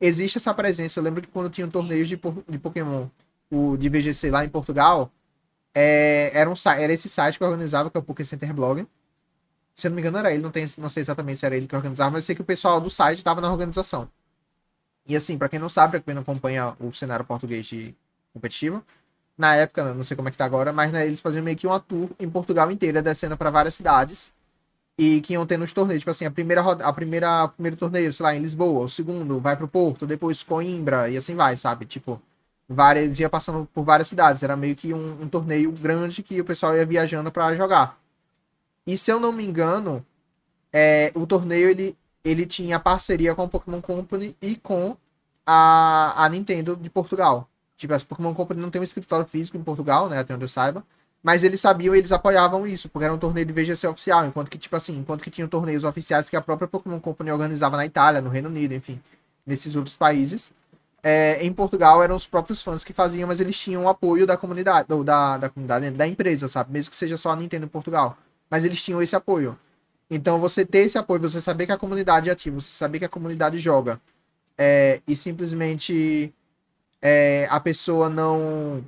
[0.00, 1.00] Existe essa presença.
[1.00, 3.08] Eu lembro que quando tinha torneios de, de Pokémon
[3.50, 5.10] o de VGC lá em Portugal,
[5.74, 8.86] é, era, um, era esse site que organizava, que é o Poké Center Blog.
[9.74, 11.66] Se eu não me engano, era ele, não, tem, não sei exatamente se era ele
[11.66, 14.10] que organizava, mas eu sei que o pessoal do site estava na organização.
[15.06, 17.94] E assim, para quem não sabe, pra quem não acompanha o cenário português de
[18.32, 18.84] competitivo,
[19.36, 21.66] na época, não sei como é que tá agora, mas né, eles faziam meio que
[21.66, 24.32] uma tour em Portugal inteira, descendo para várias cidades.
[24.98, 28.24] E que iam tendo os torneios, tipo assim, a primeira a primeira primeiro torneio, sei
[28.24, 31.86] lá, em Lisboa, o segundo vai pro Porto, depois Coimbra e assim vai, sabe?
[31.86, 32.20] Tipo,
[32.68, 36.44] várias ia passando por várias cidades, era meio que um, um torneio grande que o
[36.44, 37.98] pessoal ia viajando para jogar.
[38.86, 40.04] E se eu não me engano,
[40.72, 44.96] é, o torneio ele ele tinha parceria com a Pokémon Company e com
[45.46, 47.48] a, a Nintendo de Portugal.
[47.76, 50.18] Tipo, a Pokémon Company não tem um escritório físico em Portugal, né?
[50.18, 50.84] Até onde eu saiba.
[51.22, 54.58] Mas eles sabiam eles apoiavam isso, porque era um torneio de VGC oficial, enquanto que,
[54.58, 58.20] tipo assim, enquanto que tinham torneios oficiais que a própria Pokémon Company organizava na Itália,
[58.20, 59.00] no Reino Unido, enfim,
[59.44, 60.52] nesses outros países.
[61.02, 64.36] É, em Portugal eram os próprios fãs que faziam, mas eles tinham o apoio da
[64.36, 66.72] comunidade, ou da, da comunidade, da empresa, sabe?
[66.72, 68.16] Mesmo que seja só a Nintendo Portugal.
[68.50, 69.58] Mas eles tinham esse apoio.
[70.10, 73.04] Então você ter esse apoio, você saber que a comunidade é ativa, você saber que
[73.04, 74.00] a comunidade joga,
[74.56, 76.32] é, e simplesmente
[77.00, 78.84] é, a pessoa não.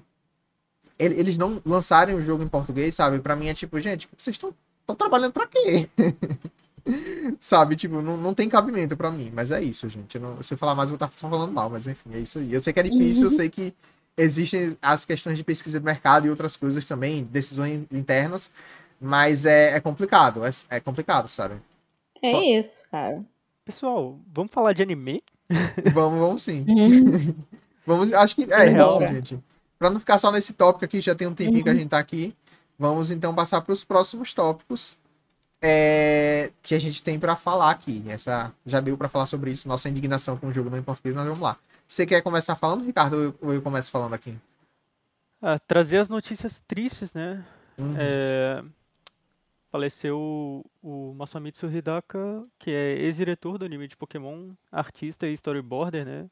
[1.01, 3.19] Eles não lançarem o jogo em português, sabe?
[3.21, 4.55] Pra mim é tipo, gente, vocês estão
[4.97, 5.89] trabalhando pra quê?
[7.41, 7.75] sabe?
[7.77, 9.31] Tipo, não, não tem cabimento pra mim.
[9.35, 10.17] Mas é isso, gente.
[10.17, 11.71] Eu não, se eu falar mais, eu vou estar só falando mal.
[11.71, 12.53] Mas enfim, é isso aí.
[12.53, 13.73] Eu sei que é difícil, eu sei que
[14.17, 18.51] existem as questões de pesquisa de mercado e outras coisas também, decisões internas.
[19.01, 21.55] Mas é, é complicado, é, é complicado, sabe?
[22.23, 23.25] É Bom, isso, cara.
[23.65, 25.23] Pessoal, vamos falar de anime?
[25.95, 26.67] vamos, vamos sim.
[26.69, 27.35] Uhum.
[27.87, 29.39] vamos, acho que é, é isso, gente.
[29.81, 31.63] Pra não ficar só nesse tópico aqui, já tem um tempinho uhum.
[31.63, 31.79] que a uhum.
[31.79, 32.37] gente tá aqui.
[32.79, 34.95] Vamos então passar para os próximos tópicos
[35.59, 38.05] é, que a gente tem para falar aqui.
[38.07, 41.17] Essa já deu para falar sobre isso, nossa indignação com o jogo não em português,
[41.17, 41.57] mas vamos lá.
[41.87, 44.37] Você quer começar falando, Ricardo, ou eu, ou eu começo falando aqui?
[45.41, 47.43] Ah, trazer as notícias tristes, né?
[47.79, 47.95] Uhum.
[47.99, 48.63] É,
[49.73, 56.27] faleceu o Masamitsu Hidaka, que é ex-diretor do anime de Pokémon, artista e storyboarder, né?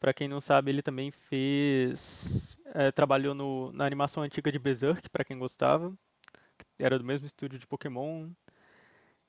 [0.00, 2.56] Pra quem não sabe, ele também fez.
[2.74, 5.92] É, trabalhou no, na animação antiga de Berserk, para quem gostava.
[6.78, 8.30] Era do mesmo estúdio de Pokémon.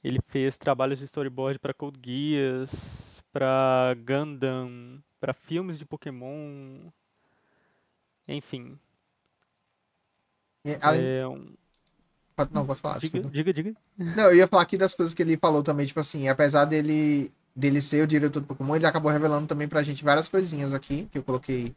[0.03, 6.89] Ele fez trabalhos de storyboard para Code Geass, para Gundam, para filmes de Pokémon.
[8.27, 8.79] Enfim.
[10.63, 11.05] É, além...
[11.05, 11.53] é um
[12.51, 12.99] não, posso falar.
[12.99, 15.99] Diga, diga, diga, Não, eu ia falar aqui das coisas que ele falou também, tipo
[15.99, 20.03] assim, apesar dele, dele ser o diretor do Pokémon, ele acabou revelando também pra gente
[20.03, 21.75] várias coisinhas aqui, que eu coloquei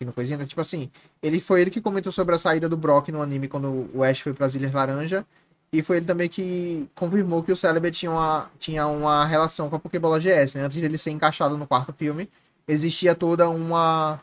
[0.00, 0.38] aqui no coisinha.
[0.38, 0.46] Né?
[0.46, 0.90] Tipo assim,
[1.22, 4.20] ele foi ele que comentou sobre a saída do Brock no anime quando o Ash
[4.20, 5.26] foi para as Ilhas Laranja.
[5.72, 9.76] E foi ele também que confirmou que o Celebi tinha uma, tinha uma relação com
[9.76, 10.64] a Pokébola GS, né?
[10.64, 12.28] Antes dele ser encaixado no quarto filme,
[12.66, 14.20] existia toda uma,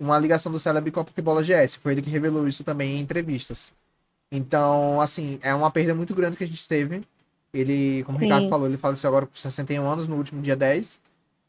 [0.00, 1.74] uma ligação do Celebi com a Pokébola GS.
[1.74, 3.72] Foi ele que revelou isso também em entrevistas.
[4.32, 7.02] Então, assim, é uma perda muito grande que a gente teve.
[7.52, 8.24] Ele, como Sim.
[8.24, 10.98] o Ricardo falou, ele faleceu agora com 61 anos, no último dia 10.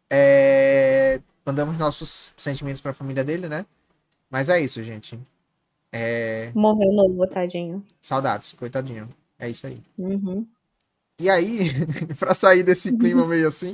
[0.10, 1.22] É...
[1.48, 3.66] Mandamos nossos sentimentos para a família dele, né?
[4.30, 5.18] Mas é isso, gente.
[5.92, 6.52] É...
[6.54, 7.82] Morreu novo, tadinho.
[8.02, 9.08] Saudades, coitadinho.
[9.40, 9.82] É isso aí.
[9.98, 10.46] Uhum.
[11.18, 11.70] E aí,
[12.20, 13.72] para sair desse clima meio assim,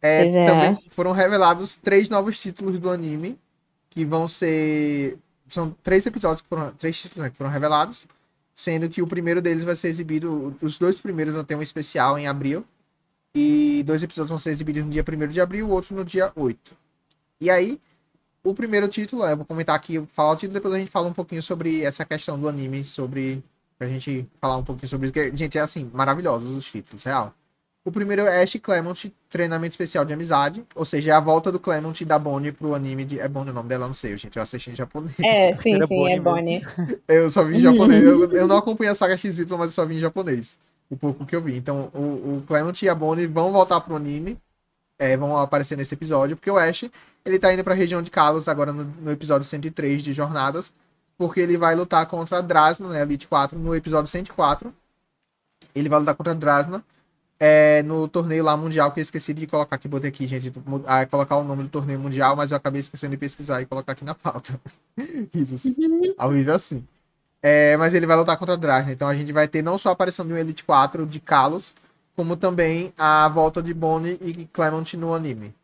[0.00, 0.44] é, é.
[0.46, 3.38] também foram revelados três novos títulos do anime
[3.90, 8.06] que vão ser são três episódios que foram três títulos né, que foram revelados
[8.56, 12.18] sendo que o primeiro deles vai ser exibido, os dois primeiros vão ter um especial
[12.18, 12.64] em abril,
[13.34, 16.32] e dois episódios vão ser exibidos no dia 1 de abril, o outro no dia
[16.34, 16.74] 8.
[17.40, 17.80] E aí,
[18.42, 21.12] o primeiro título, eu vou comentar aqui, falar o título, depois a gente fala um
[21.12, 23.42] pouquinho sobre essa questão do anime, sobre,
[23.78, 27.34] pra gente falar um pouquinho sobre isso, gente, é assim, maravilhosos os títulos, real.
[27.86, 30.64] O primeiro é Ash Clement, treinamento especial de amizade.
[30.74, 33.20] Ou seja, é a volta do Clement da Bonnie pro anime de.
[33.20, 33.86] É Bonnie o nome dela?
[33.86, 34.36] Não sei, gente.
[34.36, 35.14] Eu assisti em japonês.
[35.20, 36.66] É, sim, sim, Bonnie é Bonnie.
[37.06, 38.02] Eu só vi em japonês.
[38.02, 40.58] eu, eu não acompanho a saga XY, mas eu só vi em japonês.
[40.90, 41.56] O pouco que eu vi.
[41.56, 44.36] Então, o, o Clement e a Bonnie vão voltar pro anime.
[44.98, 46.36] É, vão aparecer nesse episódio.
[46.36, 46.84] Porque o Ash,
[47.24, 50.72] ele tá indo pra região de Kalos agora no, no episódio 103 de Jornadas.
[51.18, 53.02] Porque ele vai lutar contra a Drasna, né?
[53.02, 54.72] Elite 4, no episódio 104.
[55.74, 56.84] Ele vai lutar contra a Drasna
[57.38, 60.52] é, no torneio lá mundial, que eu esqueci de colocar aqui, botei aqui, gente,
[60.86, 63.92] ah, colocar o nome do torneio mundial, mas eu acabei esquecendo de pesquisar e colocar
[63.92, 64.58] aqui na pauta.
[65.32, 65.66] Risos.
[65.66, 66.14] Uhum.
[66.16, 66.86] Ao vivo assim.
[67.42, 69.90] É, mas ele vai lutar contra a Dragna, então a gente vai ter não só
[69.90, 71.74] a aparição de um Elite 4 de Kalos,
[72.16, 75.54] como também a volta de Bonnie e Clement no anime.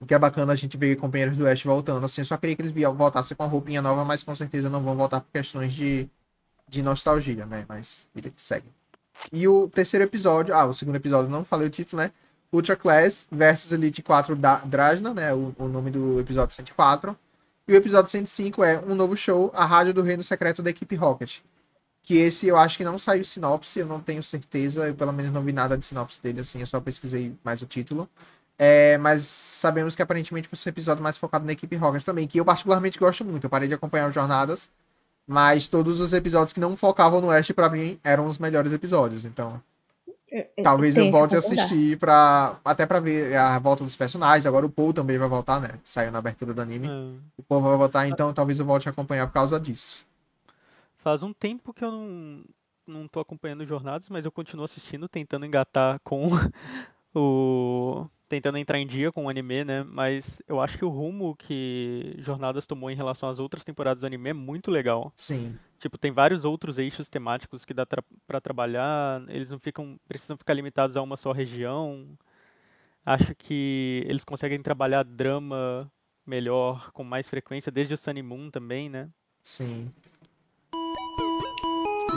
[0.00, 2.56] O que é bacana a gente ver companheiros do Ash voltando, assim, eu só queria
[2.56, 5.74] que eles voltassem com a roupinha nova, mas com certeza não vão voltar por questões
[5.74, 6.08] de,
[6.66, 7.66] de nostalgia, né?
[7.68, 8.66] Mas vida que segue.
[9.30, 12.12] E o terceiro episódio, ah, o segundo episódio, não falei o título, né?
[12.52, 15.34] Ultra Class versus Elite 4 da Drajna, né?
[15.34, 17.14] O, o nome do episódio 104.
[17.68, 20.94] E o episódio 105 é um novo show, a Rádio do Reino Secreto da equipe
[20.94, 21.40] Rocket.
[22.02, 25.32] Que esse eu acho que não saiu sinopse, eu não tenho certeza, eu pelo menos
[25.32, 28.08] não vi nada de sinopse dele, assim, eu só pesquisei mais o título.
[28.62, 32.38] É, mas sabemos que aparentemente ser um episódio mais focado na equipe Rocket também, que
[32.38, 33.44] eu particularmente gosto muito.
[33.44, 34.68] Eu parei de acompanhar os Jornadas,
[35.26, 39.24] mas todos os episódios que não focavam no Ash, pra mim, eram os melhores episódios.
[39.24, 39.62] Então,
[40.62, 44.44] talvez eu tenho que volte a assistir pra, até pra ver a volta dos personagens.
[44.44, 45.78] Agora o Paul também vai voltar, né?
[45.82, 46.86] Saiu na abertura do anime.
[46.86, 46.90] É.
[47.38, 50.04] O Paul vai voltar, então talvez eu volte a acompanhar por causa disso.
[51.02, 52.44] Faz um tempo que eu não,
[52.86, 56.28] não tô acompanhando jornadas, mas eu continuo assistindo, tentando engatar com
[57.14, 58.06] o.
[58.28, 59.82] Tentando entrar em dia com o anime, né?
[59.82, 64.06] Mas eu acho que o rumo que Jornadas tomou em relação às outras temporadas do
[64.06, 65.12] anime é muito legal.
[65.16, 65.58] Sim.
[65.80, 70.36] Tipo, tem vários outros eixos temáticos que dá tra pra trabalhar, eles não ficam, precisam
[70.36, 72.16] ficar limitados a uma só região.
[73.04, 75.90] Acho que eles conseguem trabalhar drama
[76.24, 79.08] melhor, com mais frequência, desde o Sunny Moon também, né?
[79.42, 79.90] Sim.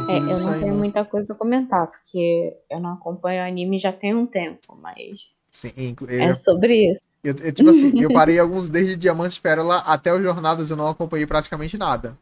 [0.09, 4.13] É, eu não tenho muita coisa a comentar, porque eu não acompanho anime já tem
[4.13, 5.71] um tempo, mas Sim,
[6.07, 7.03] é eu, sobre isso.
[7.23, 10.87] eu, eu, tipo assim, eu parei alguns desde Diamante Pérola até os Jornadas, eu não
[10.87, 12.17] acompanhei praticamente nada.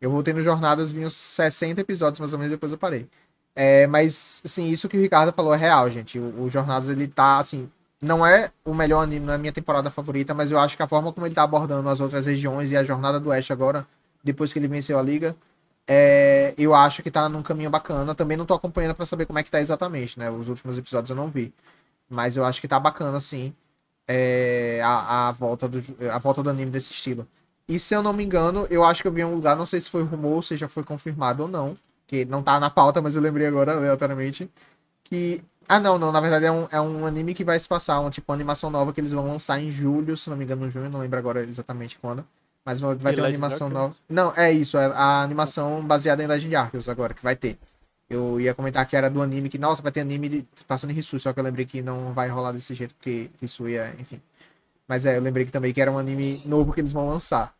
[0.00, 3.08] Eu voltei no Jornadas, vi uns 60 episódios mais ou menos, depois eu parei.
[3.54, 6.16] É, mas, assim, isso que o Ricardo falou é real, gente.
[6.18, 7.68] O, o Jornadas, ele tá, assim,
[8.00, 10.82] não é o melhor anime, não é a minha temporada favorita, mas eu acho que
[10.82, 13.84] a forma como ele tá abordando as outras regiões e a Jornada do Oeste agora,
[14.22, 15.34] depois que ele venceu a Liga,
[15.88, 18.14] é, eu acho que tá num caminho bacana.
[18.14, 20.30] Também não tô acompanhando pra saber como é que tá exatamente, né?
[20.30, 21.54] Os últimos episódios eu não vi.
[22.10, 23.54] Mas eu acho que tá bacana, sim,
[24.06, 27.26] é, a, a, volta do, a volta do anime desse estilo.
[27.68, 29.80] E se eu não me engano, eu acho que eu vi um lugar, não sei
[29.80, 33.02] se foi rumor, ou se já foi confirmado ou não, que não tá na pauta,
[33.02, 34.50] mas eu lembrei agora, aleatoriamente,
[35.04, 35.42] que...
[35.68, 38.10] Ah, não, não, na verdade é um, é um anime que vai se passar, um
[38.10, 40.70] tipo uma animação nova que eles vão lançar em julho, se não me engano, em
[40.70, 42.26] junho, não lembro agora exatamente quando.
[42.68, 43.96] Mas vai vai ter uma animação nova.
[44.06, 47.58] Não, é isso, é a animação baseada em Legend Arceus agora, que vai ter.
[48.10, 50.92] Eu ia comentar que era do anime que, nossa, vai ter anime de, passando em
[50.92, 54.20] Rissu, só que eu lembrei que não vai rolar desse jeito, porque Rissu ia, enfim.
[54.86, 57.54] Mas é, eu lembrei que também que era um anime novo que eles vão lançar.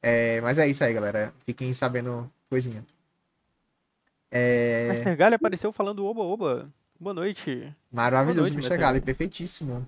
[0.00, 1.34] É, mas é isso aí, galera.
[1.44, 2.82] Fiquem sabendo coisinha.
[4.30, 6.66] É, Master Gali apareceu falando oba oba.
[6.98, 7.74] Boa noite.
[7.92, 8.68] maravilhoso, noite.
[8.70, 9.00] Gali, Gali.
[9.02, 9.86] perfeitíssimo.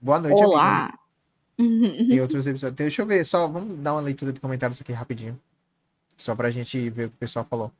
[0.00, 1.03] Boa noite, amigo.
[1.58, 2.08] Olá!
[2.08, 2.76] Tem outros episódios.
[2.76, 5.38] Deixa eu ver, só vamos dar uma leitura de comentários aqui rapidinho.
[6.16, 7.72] Só pra gente ver o que o pessoal falou.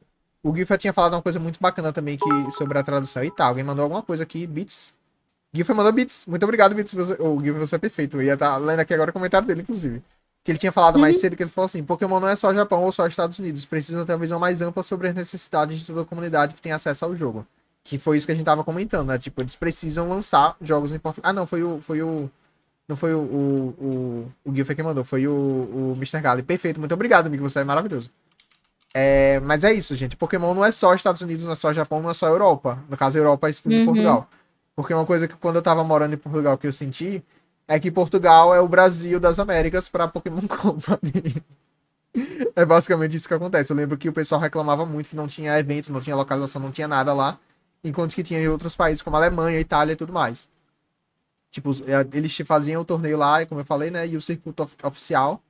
[0.42, 3.24] O Gifa tinha falado uma coisa muito bacana também que, sobre a tradução.
[3.24, 4.92] E tá, alguém mandou alguma coisa aqui, Bits.
[5.52, 6.26] Gifa mandou Bits.
[6.26, 6.92] Muito obrigado, Bits.
[6.92, 8.18] Você, o Gifa, você é perfeito.
[8.18, 10.02] Eu ia estar lendo aqui agora o comentário dele, inclusive.
[10.42, 12.82] Que ele tinha falado mais cedo, que ele falou assim, Pokémon não é só Japão
[12.84, 13.64] ou só Estados Unidos.
[13.64, 16.72] Precisam ter uma visão mais ampla sobre as necessidades de toda a comunidade que tem
[16.72, 17.46] acesso ao jogo.
[17.82, 19.18] Que foi isso que a gente tava comentando, né?
[19.18, 21.30] Tipo, eles precisam lançar jogos em português.
[21.30, 21.80] Ah, não, foi o...
[21.80, 22.30] Foi o...
[22.88, 23.74] Não foi o, o,
[24.44, 26.20] o, o Gil foi quem mandou, foi o, o Mr.
[26.20, 26.42] Gali.
[26.42, 27.48] Perfeito, muito obrigado, amigo.
[27.48, 28.10] Você é maravilhoso.
[28.92, 30.16] É, mas é isso, gente.
[30.16, 32.78] Pokémon não é só Estados Unidos, não é só Japão, não é só Europa.
[32.88, 33.84] No caso, Europa é Uhum.
[33.86, 34.28] Portugal.
[34.76, 37.22] Porque uma coisa que quando eu tava morando em Portugal que eu senti
[37.66, 41.42] é que Portugal é o Brasil das Américas pra Pokémon Company.
[42.54, 43.72] é basicamente isso que acontece.
[43.72, 46.70] Eu lembro que o pessoal reclamava muito que não tinha evento, não tinha localização, não
[46.70, 47.38] tinha nada lá.
[47.82, 50.48] Enquanto que tinha em outros países como Alemanha, Itália e tudo mais.
[51.54, 54.08] Tipo, é, eles faziam o torneio lá, como eu falei, né?
[54.08, 55.40] E o circuito of- oficial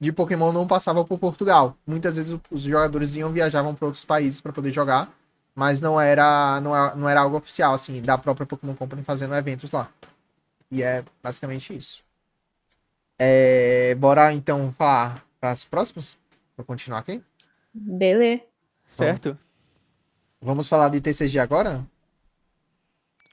[0.00, 1.76] de Pokémon não passava por Portugal.
[1.86, 5.12] Muitas vezes os jogadores iam viajavam para outros países para poder jogar,
[5.54, 9.34] mas não era, não, é- não era algo oficial, assim, da própria Pokémon Company fazendo
[9.36, 9.88] eventos lá.
[10.72, 12.02] E é basicamente isso.
[13.18, 16.18] É, bora então falar para as próximas?
[16.56, 17.22] Vou continuar aqui.
[17.72, 18.42] Beleza.
[18.86, 19.38] Certo?
[20.40, 21.84] Vamos falar de TCG agora?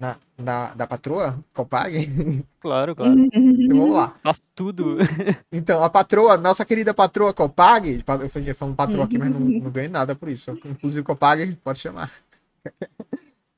[0.01, 1.37] Na, na, da patroa?
[1.53, 2.43] Copag?
[2.61, 3.17] Claro, claro.
[3.33, 4.15] então vamos lá.
[4.23, 4.97] Faz tudo.
[5.51, 9.39] Então, a patroa, nossa querida patroa Copag, pa- eu falei falando patroa aqui, mas não,
[9.61, 10.51] não ganhei nada por isso.
[10.65, 12.11] Inclusive, Copag, pode chamar.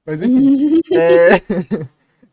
[0.06, 0.82] Mas enfim.
[0.94, 1.42] é,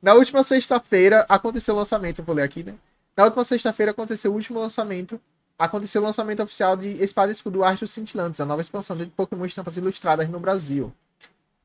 [0.03, 2.75] Na última sexta-feira aconteceu o lançamento, eu vou ler aqui, né?
[3.17, 5.21] Na última sexta-feira aconteceu o último lançamento.
[5.59, 9.45] Aconteceu o lançamento oficial de Espada e Escudo Artes Cintilantes, a nova expansão de Pokémon
[9.45, 10.93] Estampas Ilustradas no Brasil.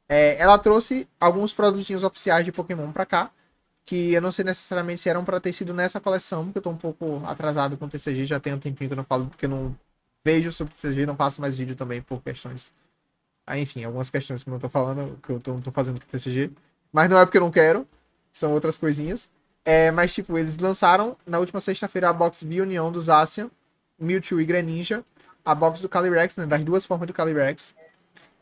[0.08, 3.32] É, ela trouxe alguns produtinhos oficiais de Pokémon pra cá,
[3.86, 6.70] que eu não sei necessariamente se eram pra ter sido nessa coleção, porque eu tô
[6.72, 9.46] um pouco atrasado com o TCG, já tem um tempinho que eu não falo, porque
[9.46, 9.76] eu não
[10.24, 12.72] vejo sobre o TCG, não faço mais vídeo também por questões.
[13.46, 16.00] Ah, enfim, algumas questões que eu não tô falando, que eu tô, não tô fazendo
[16.00, 16.52] com o TCG.
[16.92, 17.88] Mas não é porque eu não quero,
[18.32, 19.30] são outras coisinhas.
[19.64, 23.50] É, mas, tipo, eles lançaram na última sexta-feira a box Via União dos Asian,
[24.00, 25.04] Mewtwo e Greninja,
[25.44, 27.76] a box do Calyrex, né, das duas formas do Calyrex,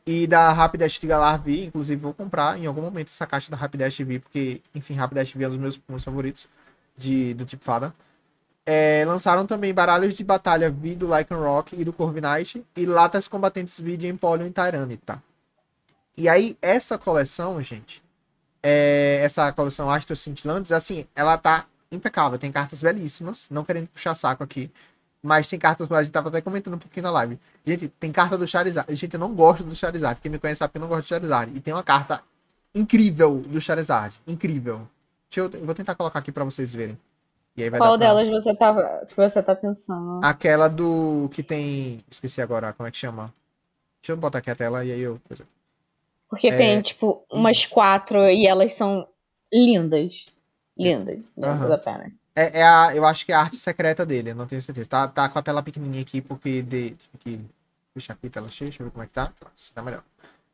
[0.06, 3.58] e da Rapidash de Galar V, inclusive vou comprar em algum momento essa caixa da
[3.58, 6.48] Rapidash V, porque, enfim, Rapidash V é um dos meus, meus favoritos
[6.98, 7.94] de, do tipo fada.
[8.66, 13.28] É, lançaram também baralhos de batalha V do Lycan Rock e do Corviknight e latas
[13.28, 15.22] combatentes V de Empoleon e Tyranitar.
[16.16, 18.04] E aí, essa coleção, gente,
[18.62, 22.38] é, essa coleção Astros Cintilantes, assim, ela tá impecável.
[22.40, 24.72] Tem cartas belíssimas, não querendo puxar saco aqui.
[25.26, 27.40] Mas tem cartas, a gente tava até comentando um pouquinho na live.
[27.66, 28.94] Gente, tem carta do Charizard.
[28.94, 30.20] Gente, eu não gosto do Charizard.
[30.20, 31.56] Quem me conhece sabe que eu não gosto do Charizard.
[31.56, 32.22] E tem uma carta
[32.76, 34.14] incrível do Charizard.
[34.28, 34.82] Incrível.
[35.30, 36.98] Deixa eu, eu vou tentar colocar aqui pra vocês verem.
[37.56, 40.20] E aí vai Qual dar pra- delas você tá, você tá pensando?
[40.26, 42.04] Aquela do que tem.
[42.12, 43.34] Esqueci agora, como é que chama?
[44.02, 45.22] Deixa eu botar aqui a tela e aí eu.
[46.30, 49.08] Porque é- tem, tipo, umas quatro e elas são
[49.54, 50.26] lindas.
[50.78, 51.20] Lindas.
[51.38, 51.70] Lindas Aham.
[51.70, 52.12] da pena.
[52.36, 54.88] É, é a, eu acho que é a arte secreta dele, eu não tenho certeza.
[54.88, 57.46] Tá, tá com a tela pequenininha aqui, porque de, tive que
[57.94, 59.32] deixar aqui a tela cheia, deixa eu ver como é que tá.
[59.54, 60.04] Assim tá melhor.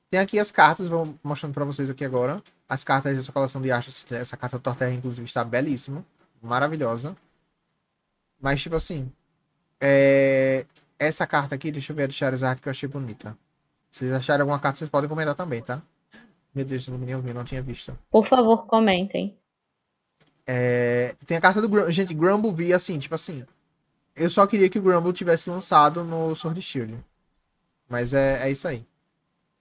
[0.10, 2.42] Tem aqui as cartas, vou mostrando pra vocês aqui agora.
[2.68, 4.04] As cartas dessa coleção de astros.
[4.12, 6.04] Essa carta do Torterra, inclusive, está belíssima.
[6.42, 7.16] Maravilhosa.
[8.42, 9.12] Mas, tipo assim.
[9.80, 10.66] é,
[10.98, 13.38] Essa carta aqui, deixa eu ver a Charizard que eu achei bonita.
[13.92, 15.82] Se vocês acharem alguma carta, vocês podem comentar também, tá?
[16.54, 17.98] Meu Deus, eu não me ouvi, não tinha visto.
[18.10, 19.38] Por favor, comentem.
[20.52, 21.92] É, tem a carta do Grumble.
[21.92, 23.46] Gente, Grumble vi assim, tipo assim.
[24.16, 26.98] Eu só queria que o Grumble tivesse lançado no Sword Shield.
[27.88, 28.84] Mas é, é isso aí.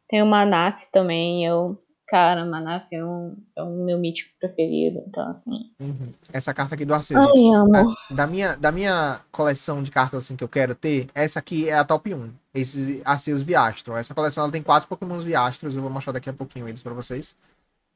[0.09, 1.45] Tem o Manaf também.
[1.45, 5.05] Eu, cara, Manaf é um, é um meu mítico preferido.
[5.07, 5.71] Então, assim.
[5.79, 6.15] Uhum.
[6.33, 7.21] Essa carta aqui do Arceus.
[7.21, 7.95] Ai, amo.
[8.11, 11.75] Da minha, da minha coleção de cartas assim que eu quero ter, essa aqui é
[11.75, 12.31] a top 1.
[12.55, 13.95] Esses Arceus Viastro.
[13.95, 15.77] Essa coleção ela tem quatro Pokémons Viastros.
[15.77, 17.37] Eu vou mostrar daqui a pouquinho eles pra vocês.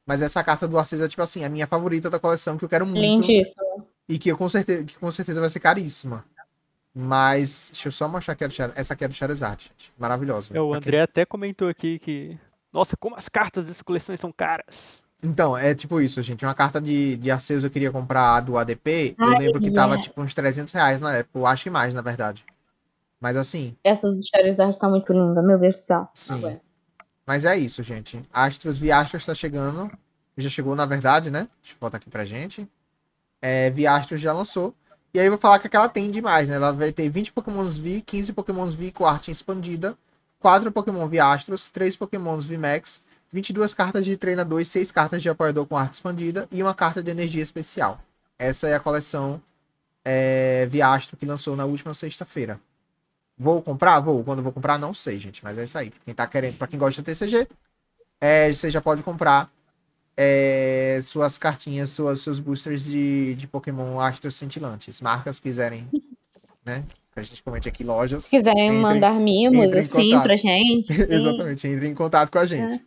[0.05, 2.69] Mas essa carta do Arceus é tipo assim, a minha favorita da coleção que eu
[2.69, 2.99] quero muito.
[2.99, 3.87] Lindíssimo.
[4.07, 6.25] E que eu com certeza, que com certeza vai ser caríssima.
[6.93, 8.43] Mas, deixa eu só mostrar aqui
[8.75, 9.91] essa aqui é do Charizard, gente.
[9.97, 10.55] Maravilhosa.
[10.55, 12.37] É, o André até comentou aqui que.
[12.71, 15.01] Nossa, como as cartas dessa coleção são caras.
[15.23, 16.45] Então, é tipo isso, gente.
[16.45, 19.15] Uma carta de, de Arceus eu queria comprar a do ADP.
[19.17, 21.39] Eu Ai, lembro que tava tipo uns 300 reais na época.
[21.39, 22.45] Eu acho que mais, na verdade.
[23.19, 25.41] Mas assim, Essas do Charizard tá muito linda.
[25.41, 26.09] Meu Deus do céu.
[26.13, 26.33] sim.
[26.33, 26.61] Aguento.
[27.25, 28.21] Mas é isso, gente.
[28.31, 29.91] Astros Viastros tá chegando.
[30.37, 31.47] Já chegou, na verdade, né?
[31.61, 32.67] Deixa eu botar aqui pra gente.
[33.41, 34.75] É, Viastros já lançou.
[35.13, 36.55] E aí eu vou falar que aquela tem demais, né?
[36.55, 39.95] Ela vai ter 20 Pokémons V, 15 Pokémons V com arte expandida,
[40.39, 43.01] 4 Pokémon Viastros, 3 Pokémons VMAX,
[43.31, 47.03] 22 cartas de treinador e 6 cartas de apoiador com arte expandida e uma carta
[47.03, 48.01] de energia especial.
[48.39, 49.41] Essa é a coleção
[50.03, 52.59] é, Viastro que lançou na última sexta-feira.
[53.37, 53.99] Vou comprar?
[53.99, 54.23] Vou.
[54.23, 55.43] Quando vou comprar, não sei, gente.
[55.43, 55.89] Mas é isso aí.
[55.89, 57.47] Pra quem tá querendo, pra quem gosta de TCG,
[58.21, 59.51] é, você já pode comprar
[60.15, 65.01] é, suas cartinhas, suas, seus boosters de, de Pokémon Astros Cintilantes.
[65.01, 65.87] Marcas quiserem,
[66.65, 66.83] né?
[67.13, 68.25] Que a gente comente aqui lojas.
[68.25, 70.23] Se quiserem mandar mimos, assim, contato.
[70.23, 70.93] pra gente.
[70.93, 72.83] Exatamente, entre em contato com a gente.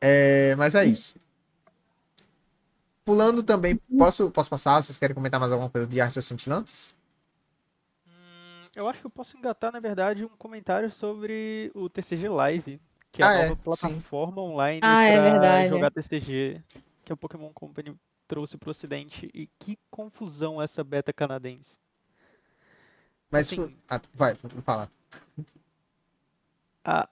[0.00, 1.14] É, mas é isso.
[3.04, 4.80] Pulando também, posso, posso passar?
[4.80, 6.94] Vocês querem comentar mais alguma coisa de Astros Cintilantes?
[8.74, 13.22] Eu acho que eu posso engatar, na verdade, um comentário sobre o TCG Live, que
[13.22, 13.62] é Ah, a é, nova sim.
[13.62, 15.68] plataforma online Ah, é pra verdade.
[15.68, 16.62] jogar TCG
[17.04, 17.94] que a Pokémon Company
[18.26, 19.30] trouxe pro ocidente.
[19.34, 21.78] E que confusão essa beta canadense.
[23.30, 24.90] Mas Assim- ah, vai, fala.
[26.84, 27.08] a-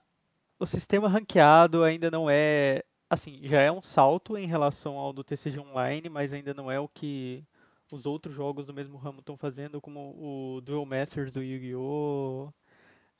[0.59, 2.83] o sistema ranqueado ainda não é.
[3.09, 6.79] Assim, já é um salto em relação ao do TCG Online, mas ainda não é
[6.79, 7.43] o que
[7.91, 12.51] os outros jogos do mesmo ramo estão fazendo, como o Duel Masters do Yu-Gi-Oh!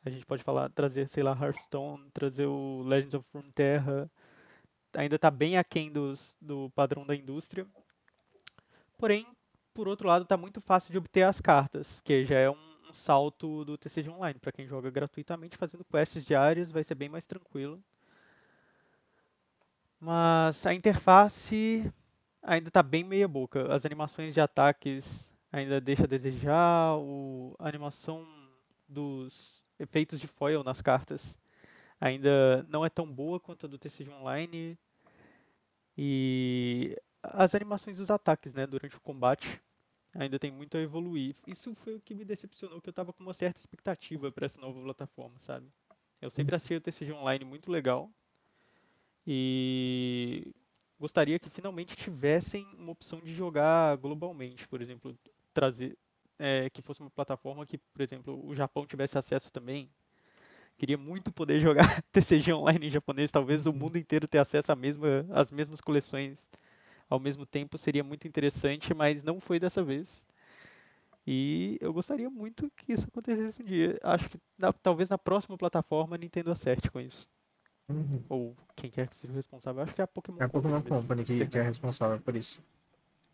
[0.03, 4.09] A gente pode falar, trazer, sei lá, Hearthstone, trazer o Legends of Runeterra.
[4.95, 7.67] Ainda está bem aquém dos, do padrão da indústria.
[8.97, 9.27] Porém,
[9.73, 13.63] por outro lado, está muito fácil de obter as cartas, que já é um, salto
[13.63, 14.39] do TCG Online.
[14.39, 17.81] Para quem joga gratuitamente, fazendo quests diárias, vai ser bem mais tranquilo.
[19.99, 21.91] Mas a interface
[22.41, 23.73] ainda está bem meia boca.
[23.73, 26.97] As animações de ataques ainda deixa a desejar.
[26.97, 28.27] O, a animação
[28.87, 31.37] dos efeitos de foil nas cartas
[31.99, 34.77] ainda não é tão boa quanto a do TCG Online.
[35.97, 39.61] E as animações dos ataques, né, durante o combate,
[40.13, 41.35] ainda tem muito a evoluir.
[41.45, 44.59] Isso foi o que me decepcionou, que eu estava com uma certa expectativa para essa
[44.59, 45.67] nova plataforma, sabe?
[46.21, 48.11] Eu sempre achei o TCG Online muito legal
[49.25, 50.53] e
[51.01, 55.17] gostaria que finalmente tivessem uma opção de jogar globalmente, por exemplo,
[55.53, 55.97] trazer
[56.39, 59.89] é, que fosse uma plataforma que, por exemplo, o Japão tivesse acesso também.
[60.77, 65.25] Queria muito poder jogar TCG online em japonês, talvez o mundo inteiro ter acesso mesma,
[65.31, 66.47] às mesmas coleções
[67.09, 70.25] ao mesmo tempo seria muito interessante, mas não foi dessa vez.
[71.25, 73.97] E eu gostaria muito que isso acontecesse um dia.
[74.03, 77.27] Acho que na- talvez na próxima plataforma a Nintendo acerte com isso.
[77.91, 78.21] Uhum.
[78.29, 79.83] Ou quem quer que seja o responsável.
[79.83, 82.19] Acho que é a Pokémon É a Pokémon mesmo, Company que, tem que é responsável
[82.19, 82.59] por isso.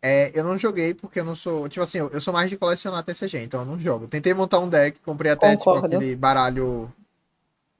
[0.00, 1.68] É, eu não joguei porque eu não sou.
[1.68, 4.06] Tipo assim, eu, eu sou mais de colecionar TCG, então eu não jogo.
[4.06, 5.96] Tentei montar um deck, comprei até tipo, Concordo.
[5.96, 6.92] aquele baralho.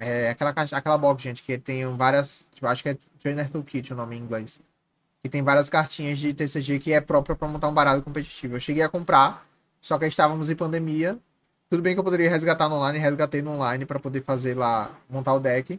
[0.00, 2.46] É, aquela, caixa, aquela box, gente, que tem várias.
[2.52, 4.60] Tipo, acho que é Trainer Toolkit o nome em inglês.
[5.22, 8.56] Que tem várias cartinhas de TCG que é própria pra montar um baralho competitivo.
[8.56, 9.44] Eu cheguei a comprar,
[9.80, 11.18] só que estávamos em pandemia.
[11.70, 14.90] Tudo bem que eu poderia resgatar no online, resgatei no online pra poder fazer lá,
[15.08, 15.78] montar o deck.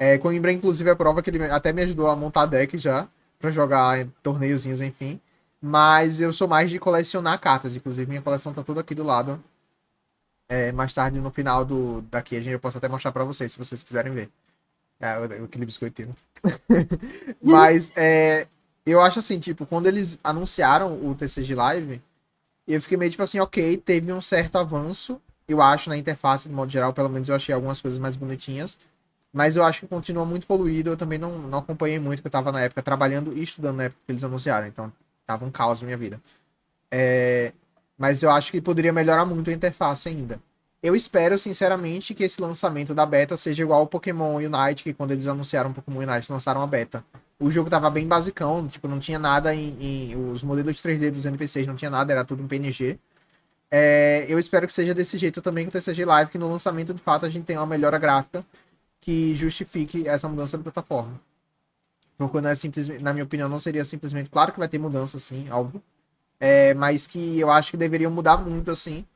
[0.00, 3.06] É, Coimbra, inclusive, é prova que ele até me ajudou a montar deck já,
[3.38, 5.20] pra jogar em torneiozinhos, enfim.
[5.60, 7.76] Mas eu sou mais de colecionar cartas.
[7.76, 9.44] Inclusive, minha coleção tá toda aqui do lado.
[10.48, 13.52] É, mais tarde, no final do daqui, a gente eu posso até mostrar pra vocês,
[13.52, 14.30] se vocês quiserem ver.
[14.98, 15.12] É,
[15.44, 16.16] aquele biscoiteiro.
[17.42, 18.46] Mas, é,
[18.86, 22.02] eu acho assim, tipo, quando eles anunciaram o TCG Live,
[22.66, 26.54] eu fiquei meio tipo assim, ok, teve um certo avanço, eu acho, na interface, de
[26.54, 28.78] modo geral, pelo menos eu achei algumas coisas mais bonitinhas.
[29.32, 30.90] Mas eu acho que continua muito poluído.
[30.90, 33.84] Eu também não, não acompanhei muito, porque eu tava na época trabalhando e estudando na
[33.84, 34.66] época que eles anunciaram.
[34.66, 34.92] Então,
[35.26, 36.20] tava um caos na minha vida.
[36.90, 37.52] É,
[37.96, 40.40] mas eu acho que poderia melhorar muito a interface ainda.
[40.82, 45.10] Eu espero, sinceramente, que esse lançamento da beta seja igual ao Pokémon Unite, que quando
[45.12, 47.04] eles anunciaram o Pokémon Unite, lançaram a beta.
[47.38, 49.76] O jogo tava bem basicão, tipo, não tinha nada em,
[50.12, 52.98] em- Os modelos 3D dos NPCs não tinha nada, era tudo em PNG.
[53.70, 56.92] É, eu espero que seja desse jeito também com o TCG Live, que no lançamento,
[56.94, 58.44] de fato, a gente tenha uma melhora gráfica
[59.00, 61.20] que justifique essa mudança de plataforma.
[62.18, 64.28] Porque não é simplesmente, na minha opinião, não seria simplesmente.
[64.28, 65.82] Claro que vai ter mudança, sim, óbvio.
[66.38, 69.06] É, mas que eu acho que deveriam mudar muito, assim,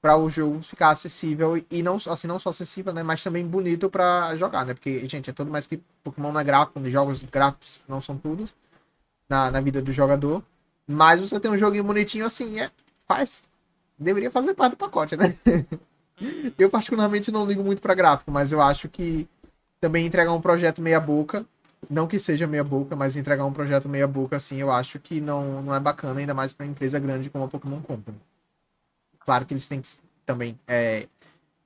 [0.00, 3.88] para o jogo ficar acessível e não, assim, não só acessível, né, mas também bonito
[3.90, 4.74] para jogar, né?
[4.74, 8.16] Porque, gente, é tudo mais que Pokémon não é gráfico, os jogos gráficos não são
[8.18, 8.48] tudo
[9.28, 10.42] na, na vida do jogador.
[10.86, 12.70] Mas você tem um joguinho bonitinho assim, é,
[13.06, 13.44] faz.
[13.98, 15.36] Deveria fazer parte do pacote, né?
[16.58, 19.28] eu, particularmente, não ligo muito para gráfico, mas eu acho que
[19.80, 21.46] também entregar um projeto meia-boca,
[21.90, 25.74] não que seja meia-boca, mas entregar um projeto meia-boca, assim, eu acho que não, não
[25.74, 28.18] é bacana, ainda mais para empresa grande como a Pokémon Company.
[29.18, 29.88] Claro que eles têm que
[30.24, 31.06] também é,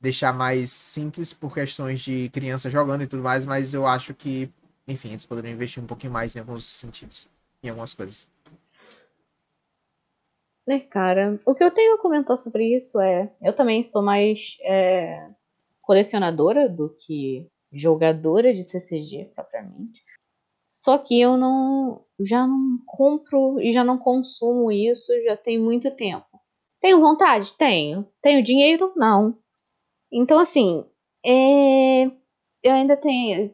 [0.01, 4.51] deixar mais simples por questões de criança jogando e tudo mais, mas eu acho que,
[4.87, 7.29] enfim, eles poderiam investir um pouquinho mais em alguns sentidos,
[7.63, 8.29] em algumas coisas.
[10.67, 11.41] Né, cara?
[11.47, 13.33] O que eu tenho a comentar sobre isso é.
[13.41, 15.31] Eu também sou mais é,
[15.81, 20.03] colecionadora do que jogadora de TCG, propriamente.
[20.67, 22.05] Só que eu não.
[22.21, 26.27] Já não compro e já não consumo isso já tem muito tempo.
[26.81, 27.55] Tenho vontade?
[27.57, 28.07] Tenho.
[28.23, 28.93] Tenho dinheiro?
[28.97, 29.39] Não.
[30.13, 30.85] Então, assim.
[31.25, 32.05] é,
[32.63, 33.51] eu ainda tenho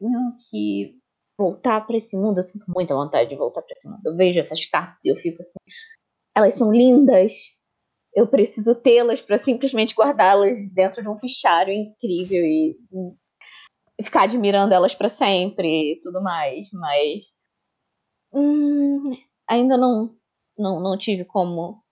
[0.50, 0.98] que
[1.38, 2.38] voltar pra esse mundo.
[2.38, 4.00] Eu sinto muita vontade de voltar pra esse mundo.
[4.04, 5.58] Eu vejo essas cartas e eu fico assim
[6.34, 7.32] elas são lindas.
[8.14, 12.76] Eu preciso tê-las para simplesmente guardá-las dentro de um fichário incrível e
[14.02, 16.68] ficar admirando elas para sempre e tudo mais.
[16.72, 17.24] Mas
[18.32, 19.16] hum,
[19.48, 20.16] ainda não,
[20.58, 21.82] não não tive como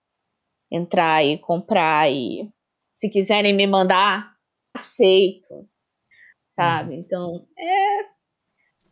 [0.71, 2.51] entrar e comprar e
[2.95, 4.35] se quiserem me mandar
[4.75, 5.67] aceito,
[6.55, 6.95] sabe?
[6.95, 7.47] Então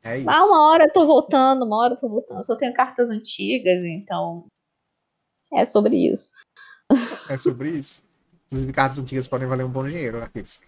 [0.03, 0.29] É isso.
[0.29, 2.39] ah, uma hora eu tô voltando, uma hora eu tô voltando.
[2.39, 4.45] Eu só tenho cartas antigas, então
[5.53, 6.31] é sobre isso.
[7.29, 8.01] É sobre isso.
[8.47, 10.59] Inclusive, cartas antigas podem valer um bom dinheiro, aqueles.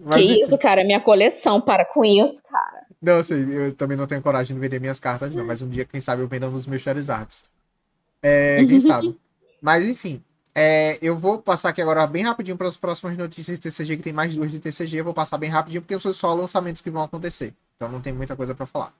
[0.00, 0.42] Mas, que enfim.
[0.44, 0.84] isso, cara?
[0.84, 2.86] Minha coleção, para com isso, cara.
[3.00, 5.44] Não, sei, eu também não tenho coragem de vender minhas cartas, não.
[5.44, 7.44] Mas um dia, quem sabe, eu vendo dos meus Charizards.
[8.22, 9.18] É, quem sabe.
[9.60, 10.22] Mas, enfim.
[10.54, 14.02] é, eu vou passar aqui agora bem rapidinho para as próximas notícias de TCG, que
[14.02, 14.98] tem mais duas de TCG.
[14.98, 17.54] Eu vou passar bem rapidinho, porque são só lançamentos que vão acontecer.
[17.76, 18.92] Então não tem muita coisa para falar.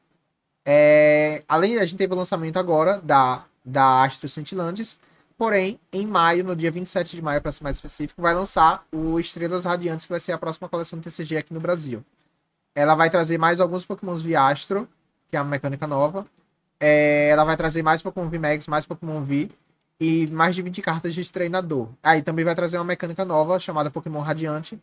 [0.65, 4.99] É, além, a gente teve o lançamento agora da, da Astro Cintilantes.
[5.39, 9.21] Porém, em maio, no dia 27 de maio, para ser mais específico, vai lançar o
[9.21, 12.05] Estrelas Radiantes, que vai ser a próxima coleção de TCG aqui no Brasil.
[12.75, 14.89] Ela vai trazer mais alguns Pokémons via Astro,
[15.31, 16.27] que é uma mecânica nova.
[16.81, 19.49] É, ela vai trazer mais Pokémon VMAX, mais Pokémon V
[20.01, 21.89] e mais de 20 cartas de treinador.
[22.03, 24.77] Aí também vai trazer uma mecânica nova chamada Pokémon Radiante,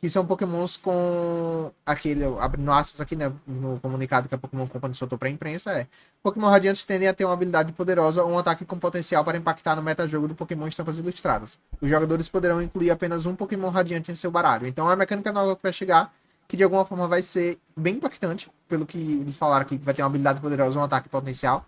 [0.00, 4.94] que são Pokémons com aquele, abrindo aspas aqui, né, no comunicado que a Pokémon Company
[4.94, 5.86] soltou pra imprensa, é
[6.22, 9.76] Pokémon Radiantes tendem a ter uma habilidade poderosa ou um ataque com potencial para impactar
[9.76, 11.58] no metajogo do Pokémon Estampas Ilustradas.
[11.82, 14.66] Os jogadores poderão incluir apenas um Pokémon Radiante em seu baralho.
[14.66, 16.10] Então é uma mecânica nova que vai chegar,
[16.48, 19.92] que de alguma forma vai ser bem impactante, pelo que eles falaram aqui, que vai
[19.92, 21.66] ter uma habilidade poderosa ou um ataque potencial.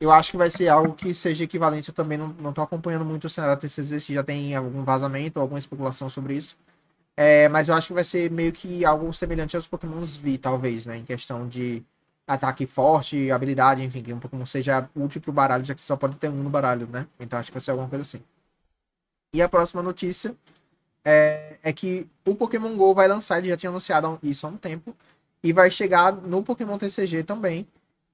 [0.00, 3.04] Eu acho que vai ser algo que seja equivalente, eu também não, não tô acompanhando
[3.04, 6.56] muito o cenário se já tem algum vazamento ou alguma especulação sobre isso.
[7.16, 10.86] É, mas eu acho que vai ser meio que algo semelhante aos Pokémons V, talvez,
[10.86, 10.96] né?
[10.96, 11.82] Em questão de
[12.26, 16.16] ataque forte, habilidade, enfim, que um Pokémon seja útil pro baralho, já que só pode
[16.16, 17.06] ter um no baralho, né?
[17.20, 18.22] Então acho que vai ser alguma coisa assim.
[19.32, 20.34] E a próxima notícia
[21.04, 24.56] é, é que o Pokémon GO vai lançar, ele já tinha anunciado isso há um
[24.56, 24.96] tempo,
[25.42, 27.66] e vai chegar no Pokémon TCG também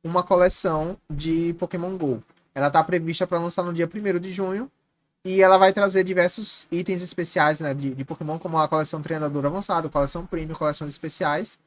[0.03, 2.23] uma coleção de Pokémon GO.
[2.55, 4.71] Ela tá prevista para lançar no dia 1 de junho.
[5.25, 9.45] E ela vai trazer diversos itens especiais né, de, de Pokémon, como a coleção treinador
[9.45, 11.59] avançado, coleção premium, coleções especiais.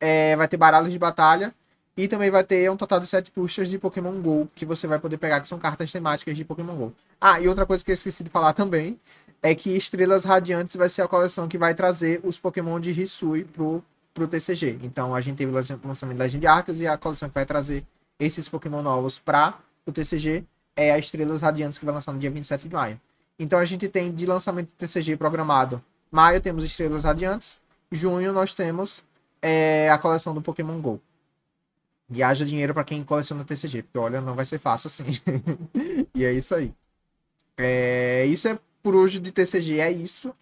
[0.00, 1.54] É, vai ter baralhos de batalha.
[1.96, 5.00] E também vai ter um total de 7 boosters de Pokémon GO que você vai
[5.00, 6.94] poder pegar, que são cartas temáticas de Pokémon GO.
[7.20, 9.00] Ah, e outra coisa que eu esqueci de falar também
[9.42, 13.44] é que Estrelas Radiantes vai ser a coleção que vai trazer os Pokémon de Hisui
[13.44, 13.82] pro,
[14.14, 14.78] pro TCG.
[14.82, 17.84] Então a gente teve o lançamento da Legend Arceus e a coleção que vai trazer
[18.20, 20.44] esses Pokémon novos para o TCG
[20.78, 23.00] é a Estrelas Radiantes que vai lançar no dia 27 de maio.
[23.36, 25.82] Então a gente tem de lançamento do TCG programado.
[26.08, 27.58] Maio temos Estrelas Radiantes.
[27.90, 29.02] Junho nós temos
[29.42, 31.00] é, a coleção do Pokémon GO.
[32.10, 35.04] E haja dinheiro para quem coleciona TCG, porque olha, não vai ser fácil assim.
[36.14, 36.72] e é isso aí.
[37.56, 40.32] É, isso é por hoje de TCG, é isso.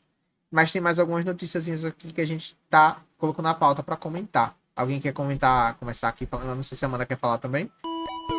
[0.51, 4.55] Mas tem mais algumas notícias aqui que a gente tá colocando na pauta para comentar.
[4.77, 6.55] Alguém quer comentar, começar aqui falando?
[6.55, 7.71] Não sei se a Amanda quer falar também.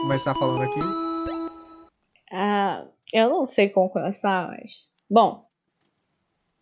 [0.03, 1.06] Começar falando aqui.
[2.31, 4.71] Ah, eu não sei como começar, mas.
[5.09, 5.45] Bom.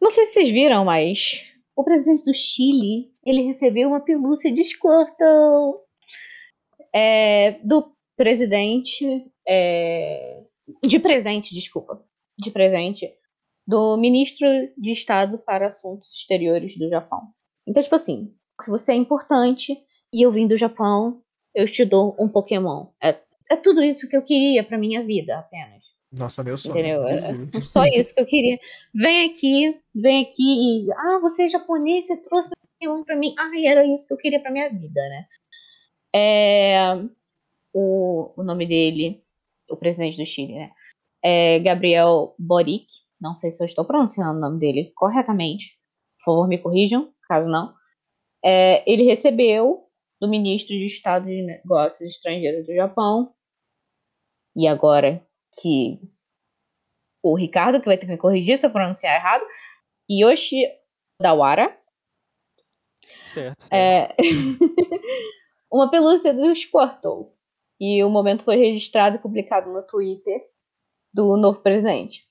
[0.02, 1.44] Não sei se vocês viram, mas.
[1.76, 5.82] O presidente do Chile, ele recebeu uma pelúcia de Squirtle
[6.94, 9.06] é, do presidente.
[9.48, 10.44] É,
[10.84, 12.02] de presente, desculpa.
[12.38, 13.12] De presente.
[13.68, 14.48] Do ministro
[14.78, 17.34] de Estado para Assuntos Exteriores do Japão.
[17.68, 18.34] Então, tipo assim,
[18.68, 19.76] você é importante
[20.14, 21.22] e eu vim do Japão,
[21.54, 22.88] eu te dou um Pokémon.
[23.02, 23.14] É,
[23.50, 25.84] é tudo isso que eu queria pra minha vida, apenas.
[26.12, 26.80] Nossa, meu sonho.
[26.80, 27.08] Entendeu?
[27.08, 28.60] É, é só isso que eu queria.
[28.94, 30.92] Vem aqui, vem aqui e.
[30.94, 32.52] Ah, você é japonês, você trouxe
[32.84, 33.36] um pra mim.
[33.38, 35.26] Ah, era isso que eu queria pra minha vida, né?
[36.16, 36.96] É,
[37.74, 39.22] o, o nome dele,
[39.70, 40.72] o presidente do Chile, né?
[41.24, 42.88] É Gabriel Boric.
[43.20, 45.78] Não sei se eu estou pronunciando o nome dele corretamente.
[46.20, 47.74] Por favor, me corrijam, caso não.
[48.44, 49.86] É, ele recebeu
[50.22, 53.34] do ministro de Estado de Negócios Estrangeiros do Japão.
[54.56, 55.26] E agora
[55.62, 56.00] que
[57.22, 59.44] o Ricardo, que vai ter que me corrigir se eu pronunciar errado,
[60.10, 60.64] Yoshi
[61.20, 61.76] Dawara.
[63.28, 63.62] Certo.
[63.68, 63.74] certo.
[63.74, 64.16] É...
[65.72, 67.34] uma pelúcia do Squirtle.
[67.80, 70.42] E o momento foi registrado e publicado no Twitter
[71.14, 72.24] do novo presidente.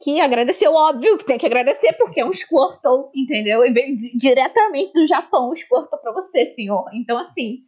[0.00, 3.64] Que agradeceu, óbvio que tem que agradecer, porque é um Squirtle, entendeu?
[3.64, 6.88] E vem diretamente do Japão o Squirtle pra você, senhor.
[6.94, 7.64] Então, assim,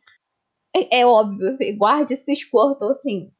[0.76, 3.30] é, é óbvio, guarde esse Squirtle, assim,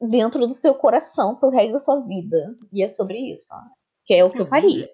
[0.00, 2.56] dentro do seu coração pro resto da sua vida.
[2.72, 3.60] E é sobre isso, ó,
[4.04, 4.88] que é o que eu faria.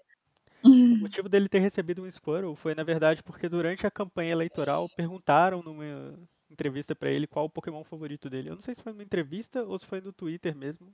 [0.63, 4.89] O motivo dele ter recebido um Squirtle foi, na verdade, porque durante a campanha eleitoral
[4.97, 6.19] perguntaram numa
[6.51, 8.49] entrevista para ele qual o Pokémon favorito dele.
[8.49, 10.89] Eu não sei se foi numa entrevista ou se foi no Twitter mesmo.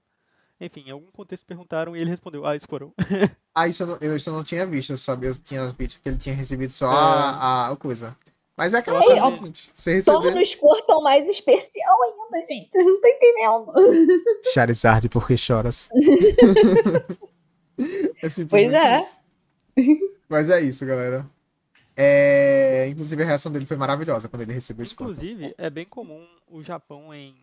[0.61, 2.93] Enfim, em algum contexto perguntaram e ele respondeu, ah, Squirtle.
[3.55, 6.01] ah, isso eu, não, eu, isso eu não tinha visto, eu sabia, eu tinha visto
[6.03, 6.95] que ele tinha recebido só é...
[6.95, 8.17] a, a, coisa.
[8.61, 9.71] Mas é aquela coisa, ó, gente.
[9.75, 10.19] Você receber...
[10.19, 12.71] Torna o mais especial ainda, gente.
[12.71, 13.73] Vocês não estão entendendo.
[14.53, 15.89] Charizard, por que choras?
[17.79, 19.01] é pois é.
[19.01, 19.19] Isso.
[20.29, 21.27] Mas é isso, galera.
[21.97, 22.87] É...
[22.89, 24.93] Inclusive, a reação dele foi maravilhosa quando ele recebeu isso.
[24.93, 27.35] Inclusive, é bem comum o Japão, em,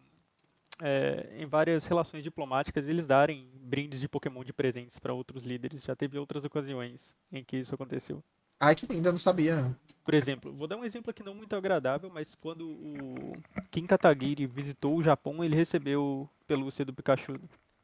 [0.84, 5.82] é, em várias relações diplomáticas, eles darem brindes de Pokémon de presentes para outros líderes.
[5.82, 8.24] Já teve outras ocasiões em que isso aconteceu.
[8.60, 9.76] Ai, que lindo, eu não sabia.
[10.04, 13.38] Por exemplo, vou dar um exemplo aqui não muito agradável, mas quando o
[13.70, 17.40] Kim Kataguiri visitou o Japão, ele recebeu pelúcia do Pikachu.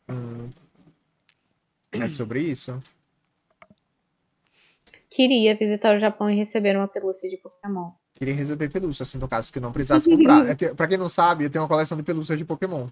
[0.09, 0.49] Hum.
[1.91, 2.81] É sobre isso?
[5.09, 7.91] Queria visitar o Japão e receber uma pelúcia de Pokémon.
[8.15, 10.55] Queria receber pelúcia, assim, no caso que não precisasse comprar.
[10.75, 12.87] Pra quem não sabe, eu tenho uma coleção de pelúcias de Pokémon.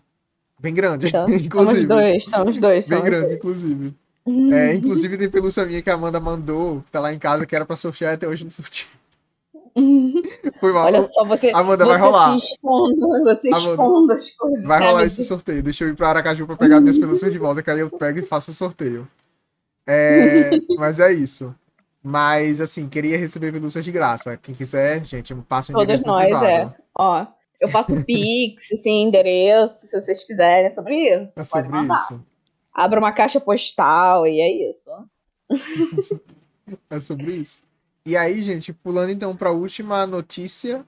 [0.60, 1.82] Bem grande, então, inclusive.
[1.82, 2.88] Somos dois, somos dois.
[2.88, 3.38] Bem somos grande, dois.
[3.38, 3.96] inclusive.
[4.26, 7.56] É, inclusive tem pelúcia minha que a Amanda mandou, que tá lá em casa, que
[7.56, 8.88] era pra sortear até hoje no sorteio.
[10.60, 10.86] Foi mal.
[10.86, 11.52] Olha só, você.
[11.54, 12.40] Amanda, você vai rolar.
[12.40, 14.64] Se você as coisas.
[14.64, 15.64] Vai rolar esse sorteio.
[15.64, 18.20] Deixa eu ir pra Aracaju pra pegar minhas pelúcias de volta, que aí eu pego
[18.20, 19.08] e faço o sorteio.
[19.88, 21.56] É, mas é isso.
[22.04, 24.36] Mas, assim, queria receber pelúcias de graça.
[24.38, 26.46] Quem quiser, gente, passa o Todos nós, privado.
[26.46, 26.76] é.
[26.98, 27.28] Ó,
[27.60, 31.40] eu faço Pix, assim, endereço, se vocês quiserem, é sobre isso.
[31.40, 32.22] É sobre isso.
[32.74, 34.90] Abra uma caixa postal e é isso.
[36.90, 37.62] é sobre isso.
[38.06, 40.86] E aí, gente, pulando então para a última notícia.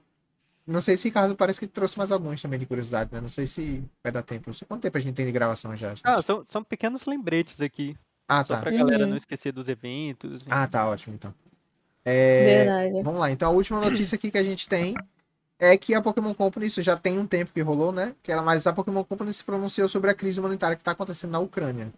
[0.66, 3.20] Não sei se Ricardo parece que trouxe mais alguns também de curiosidade, né?
[3.20, 4.50] Não sei se vai dar tempo.
[4.66, 5.90] Quanto tempo a gente tem de gravação já?
[5.90, 6.00] Gente?
[6.04, 7.94] Ah, são, são pequenos lembretes aqui.
[8.26, 8.54] Ah, tá.
[8.54, 9.10] Só pra galera uhum.
[9.10, 10.36] não esquecer dos eventos.
[10.36, 10.48] Enfim.
[10.50, 11.34] Ah, tá, ótimo, então.
[12.02, 12.64] É...
[12.64, 13.02] Verdade.
[13.02, 14.94] Vamos lá, então a última notícia aqui que a gente tem
[15.58, 18.14] é que a Pokémon Company, isso já tem um tempo que rolou, né?
[18.22, 21.30] Que ela, mas a Pokémon Company se pronunciou sobre a crise humanitária que está acontecendo
[21.30, 21.92] na Ucrânia.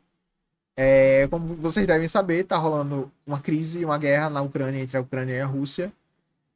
[0.77, 5.01] É, como vocês devem saber, está rolando uma crise, uma guerra na Ucrânia entre a
[5.01, 5.93] Ucrânia e a Rússia.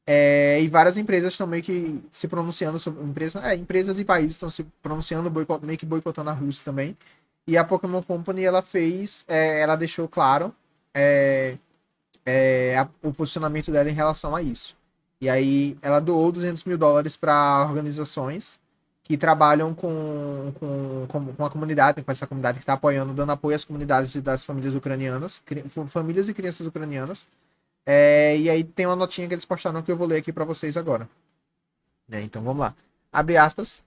[0.07, 3.03] É, e várias empresas estão meio que se pronunciando sobre.
[3.05, 6.97] Empresa, é, empresas e países estão se pronunciando, boicot, meio que boicotando a Rússia também.
[7.47, 9.25] E a Pokémon Company ela fez.
[9.29, 10.55] É, ela deixou claro
[10.95, 11.57] é,
[12.27, 14.77] é, a, o posicionamento dela em relação a isso.
[15.21, 18.59] E aí ela doou 200 mil dólares para organizações
[19.03, 23.33] que trabalham com, com, com, com a comunidade, com essa comunidade que está apoiando, dando
[23.33, 25.43] apoio às comunidades das famílias ucranianas,
[25.89, 27.27] famílias e crianças ucranianas.
[27.85, 30.45] É, e aí tem uma notinha que eles postaram que eu vou ler aqui para
[30.45, 31.09] vocês agora.
[32.11, 32.75] É, então vamos lá.
[33.13, 33.83] Abre aspas.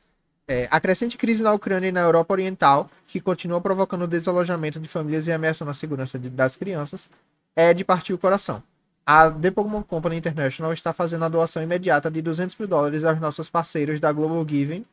[0.46, 4.78] É, a crescente crise na Ucrânia e na Europa Oriental, que continua provocando o desalojamento
[4.78, 7.10] de famílias e ameaçando a segurança de, das crianças,
[7.56, 8.62] é de partir o coração.
[9.06, 13.20] A The Pokémon Company International está fazendo a doação imediata de 200 mil dólares aos
[13.20, 14.86] nossos parceiros da Global Giving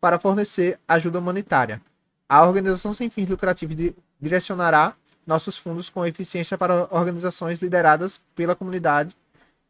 [0.00, 1.80] para fornecer ajuda humanitária.
[2.28, 3.76] A organização sem fins lucrativos
[4.20, 4.94] direcionará
[5.26, 9.16] nossos fundos com eficiência para organizações lideradas pela comunidade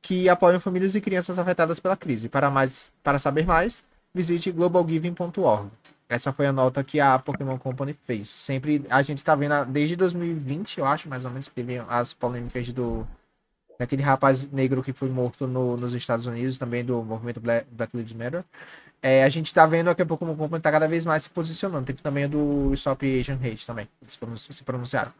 [0.02, 2.28] que apoiam famílias e crianças afetadas pela crise.
[2.28, 3.82] Para mais, para saber mais,
[4.14, 5.70] visite globalgiving.org.
[6.08, 8.28] Essa foi a nota que a Pokémon Company fez.
[8.28, 12.12] Sempre a gente está vendo desde 2020, eu acho, mais ou menos, que teve as
[12.12, 13.06] polêmicas do
[13.78, 17.96] daquele rapaz negro que foi morto no, nos Estados Unidos, também do movimento Black, Black
[17.96, 18.44] Lives Matter.
[19.02, 21.84] É, a gente tá vendo que a Pokémon Company tá cada vez mais se posicionando.
[21.84, 24.18] Teve também o do Stop Asian Hate também, eles
[24.50, 25.12] se pronunciaram.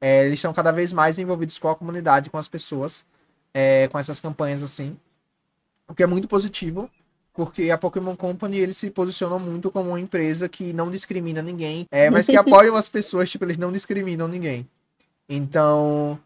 [0.00, 3.04] É, eles estão cada vez mais envolvidos com a comunidade, com as pessoas,
[3.52, 4.96] é, com essas campanhas assim.
[5.86, 6.90] O que é muito positivo,
[7.34, 11.86] porque a Pokémon Company eles se posicionam muito como uma empresa que não discrimina ninguém,
[11.90, 14.66] é, mas que apoiam as pessoas, tipo, eles não discriminam ninguém.
[15.28, 16.18] Então,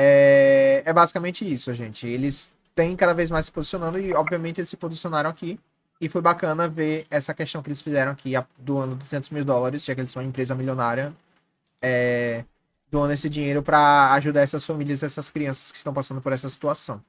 [0.00, 2.06] é, é basicamente isso, gente.
[2.06, 5.58] Eles têm cada vez mais se posicionando e, obviamente, eles se posicionaram aqui.
[6.00, 9.96] E foi bacana ver essa questão que eles fizeram aqui, doando 200 mil dólares, já
[9.96, 11.12] que eles são uma empresa milionária,
[11.82, 12.44] é,
[12.88, 17.02] doando esse dinheiro para ajudar essas famílias, essas crianças que estão passando por essa situação.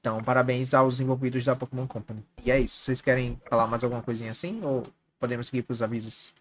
[0.00, 2.24] Então, parabéns aos envolvidos da Pokémon Company.
[2.42, 2.80] E é isso.
[2.80, 4.64] Vocês querem falar mais alguma coisinha assim?
[4.64, 4.86] Ou
[5.18, 6.32] podemos seguir para os avisos?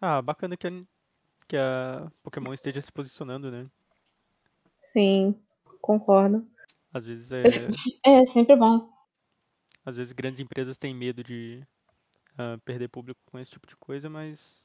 [0.00, 0.70] Ah, bacana que a,
[1.48, 3.66] que a Pokémon esteja se posicionando, né?
[4.82, 5.34] Sim,
[5.80, 6.46] concordo.
[6.92, 7.42] Às vezes é.
[8.04, 8.88] É sempre bom.
[9.84, 11.62] Às vezes grandes empresas têm medo de
[12.32, 14.64] uh, perder público com esse tipo de coisa, mas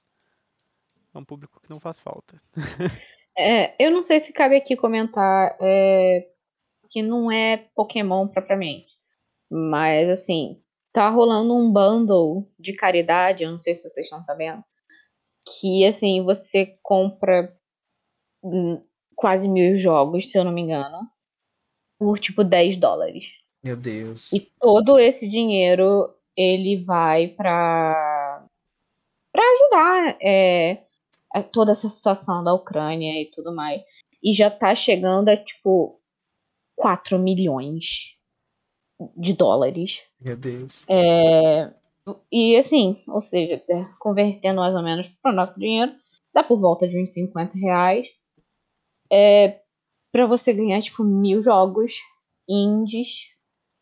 [1.13, 2.41] é um público que não faz falta.
[3.37, 6.27] é, eu não sei se cabe aqui comentar é,
[6.89, 8.89] que não é Pokémon propriamente,
[9.49, 10.61] mas assim,
[10.91, 14.63] tá rolando um bundle de caridade, eu não sei se vocês estão sabendo,
[15.45, 17.55] que assim, você compra
[19.15, 21.09] quase mil jogos, se eu não me engano,
[21.97, 23.25] por tipo 10 dólares.
[23.63, 24.31] Meu Deus.
[24.31, 28.45] E todo esse dinheiro ele vai para
[29.31, 30.83] para ajudar é,
[31.51, 33.81] toda essa situação da Ucrânia e tudo mais.
[34.23, 35.99] E já tá chegando a tipo
[36.75, 38.15] 4 milhões
[39.17, 40.01] de dólares.
[40.21, 40.85] Meu Deus.
[40.87, 41.73] É,
[42.31, 43.63] e assim, ou seja,
[43.99, 45.91] convertendo mais ou menos para o nosso dinheiro,
[46.33, 48.07] dá por volta de uns 50 reais
[49.11, 49.61] é,
[50.11, 51.93] para você ganhar, tipo, mil jogos
[52.47, 53.27] indies,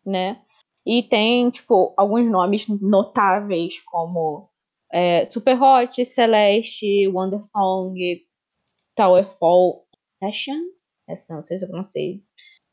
[0.05, 0.41] né?
[0.86, 4.49] E tem, tipo, alguns nomes notáveis, como
[4.91, 7.95] é, Super Hot, Celeste, Wonder Song,
[8.95, 9.86] Towerfall
[10.19, 10.59] Session?
[11.07, 12.24] Essa não sei se eu pronunciei.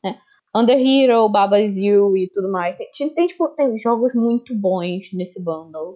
[0.03, 0.19] Né?
[0.55, 2.77] Under Hero, Baba's You e tudo mais.
[2.77, 5.95] Tem, tem, tipo, tem jogos muito bons nesse bundle.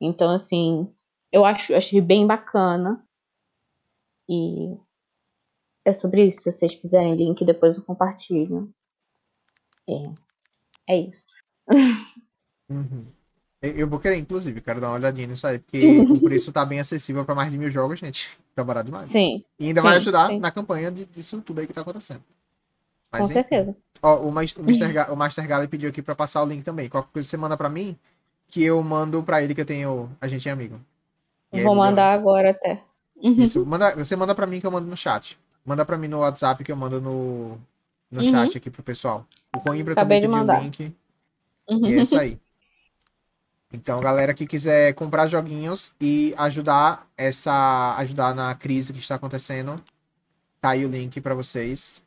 [0.00, 0.92] Então, assim,
[1.32, 3.04] eu acho, achei bem bacana.
[4.28, 4.76] E
[5.84, 6.42] é sobre isso.
[6.42, 8.72] Se vocês quiserem link, depois eu compartilho.
[9.88, 10.02] É,
[10.88, 11.22] é isso.
[12.68, 13.04] Uhum.
[13.60, 16.80] Eu vou querer, inclusive, quero dar uma olhadinha nisso aí, porque o preço tá bem
[16.80, 18.28] acessível para mais de mil jogos, gente.
[18.54, 19.06] Tá barato demais.
[19.06, 19.44] Sim.
[19.58, 20.38] E ainda sim, vai ajudar sim.
[20.40, 22.22] na campanha de, disso tudo aí que tá acontecendo.
[23.10, 23.76] Mas, Com certeza.
[24.02, 24.92] Ó, o, Mas- o Mr.
[24.92, 26.88] Ga- o Master Galley pediu aqui pra passar o link também.
[26.88, 27.96] Qualquer coisa você manda pra mim,
[28.48, 30.10] que eu mando pra ele que eu tenho.
[30.20, 30.80] A gente é amigo.
[31.52, 32.82] E aí, Vou mandar agora até.
[33.20, 35.38] Isso, manda, você manda pra mim que eu mando no chat.
[35.64, 37.58] Manda pra mim no WhatsApp que eu mando no,
[38.10, 38.30] no Uhum.
[38.30, 39.26] chat aqui pro pessoal.
[39.54, 40.94] O Coimbra Acabei também pediu o link.
[41.68, 42.38] E é isso aí.
[43.72, 49.82] Então, galera que quiser comprar joguinhos e ajudar essa ajudar na crise que está acontecendo,
[50.60, 52.02] tá aí o link pra vocês.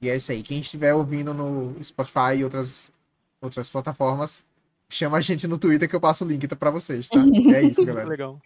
[0.00, 0.42] E é isso aí.
[0.42, 2.90] Quem estiver ouvindo no Spotify e outras
[3.42, 4.42] outras plataformas,
[4.88, 7.18] chama a gente no Twitter que eu passo o link pra vocês, tá?
[7.54, 8.08] É isso, galera.
[8.08, 8.40] Legal.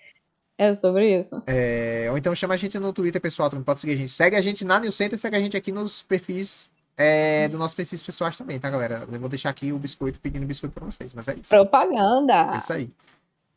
[0.59, 1.43] É sobre isso.
[1.47, 4.13] É, ou então chama a gente no Twitter, pessoal, também pode seguir a gente.
[4.13, 7.75] Segue a gente na New Center, segue a gente aqui nos perfis é, do nossos
[7.75, 9.07] perfis pessoais também, tá, galera?
[9.11, 11.55] Eu vou deixar aqui o biscoito pedindo biscoito pra vocês, mas é isso.
[11.55, 12.57] É Propaganda.
[12.57, 12.91] isso aí.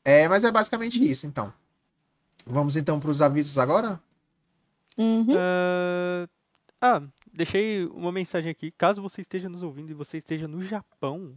[0.03, 1.53] É, mas é basicamente isso, então.
[2.45, 3.99] Vamos então pros avisos agora?
[4.97, 5.27] Uhum.
[5.37, 6.27] Ah,
[6.81, 7.01] ah,
[7.33, 8.71] deixei uma mensagem aqui.
[8.71, 11.33] Caso você esteja nos ouvindo e você esteja no Japão,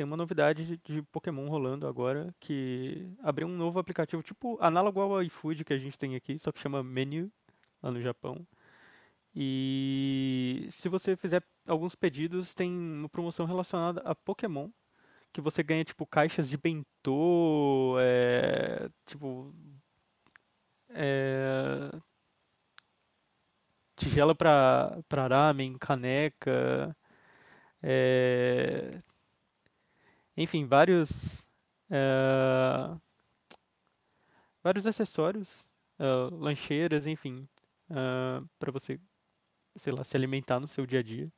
[0.00, 5.22] tem uma novidade de, Pokémon rolando agora, que abriu um novo aplicativo, tipo análogo ao
[5.24, 7.30] iFood que a gente tem aqui, só que chama Menu,
[7.82, 8.46] lá no Japão.
[9.34, 14.70] E se você fizer alguns pedidos, tem uma promoção relacionada a Pokémon,
[15.34, 19.54] que você ganha tipo caixas de bentô, é, tipo
[20.88, 21.90] é,
[23.96, 26.96] tigela para para ramen, caneca,
[27.82, 29.02] é,
[30.42, 31.48] enfim, vários
[31.90, 32.96] é,
[34.62, 35.48] vários acessórios,
[35.98, 37.48] é, lancheiras, enfim,
[38.58, 39.00] para você,
[39.76, 41.30] sei lá, se alimentar no seu dia a dia.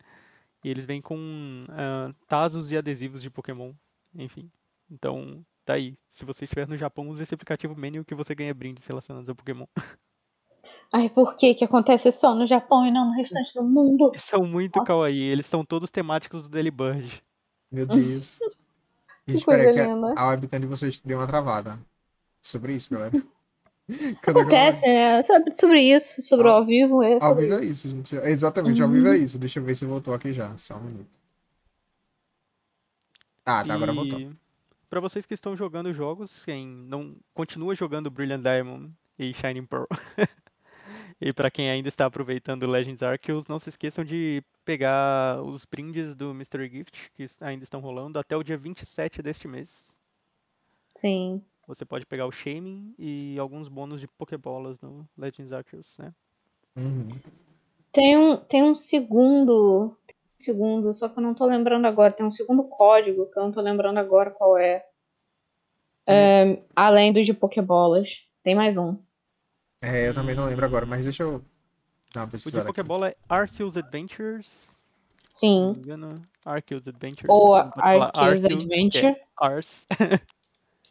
[0.64, 3.72] E eles vêm com uh, tazos e adesivos de Pokémon,
[4.14, 4.48] enfim.
[4.88, 5.96] Então, tá aí.
[6.10, 9.34] Se você estiver no Japão, use esse aplicativo Menu que você ganha brindes relacionados a
[9.34, 9.66] Pokémon.
[10.92, 14.12] Ai, por que que acontece só no Japão e não no restante do mundo?
[14.16, 14.86] São muito Nossa.
[14.86, 17.24] kawaii, eles são todos temáticos do Delibird.
[17.70, 18.38] Meu Deus.
[19.26, 21.78] Gente, espera que a, a webcam de vocês deu uma travada.
[22.40, 23.12] Sobre isso, galera.
[24.26, 25.22] Acontece, né?
[25.22, 27.02] Sobre, sobre isso, sobre o ao vivo.
[27.02, 28.14] É ao vivo é isso, gente.
[28.16, 28.88] Exatamente, uhum.
[28.88, 29.16] ao vivo é uhum.
[29.16, 29.38] isso.
[29.38, 30.56] Deixa eu ver se voltou aqui já.
[30.56, 31.18] Só um minuto.
[33.44, 33.70] Ah, tá, e...
[33.72, 34.32] agora voltou.
[34.88, 39.86] Para vocês que estão jogando jogos, quem não continua jogando Brilliant Diamond e Shining Pearl.
[41.20, 46.14] e para quem ainda está aproveitando Legends Arceus, não se esqueçam de pegar os brindes
[46.14, 49.92] do Mystery Gift que ainda estão rolando até o dia 27 deste mês.
[50.96, 51.42] Sim.
[51.66, 56.12] Você pode pegar o Shaming e alguns bônus de Pokébolas no Legends Arceus, né?
[56.76, 57.10] Uhum.
[57.92, 59.96] Tem um, tem um segundo.
[60.38, 62.12] Segundo, só que eu não tô lembrando agora.
[62.12, 64.84] Tem um segundo código que eu não tô lembrando agora qual é.
[66.06, 68.26] é além do de Pokébolas.
[68.42, 68.96] Tem mais um.
[69.80, 71.44] É, eu também não lembro agora, mas deixa eu
[72.14, 74.68] O de Pokébola é Arceus Adventures.
[75.30, 75.74] Sim.
[76.44, 77.28] Arceus Adventures.
[77.28, 79.06] Ou Arceus Adventure.
[79.06, 79.86] É Ars.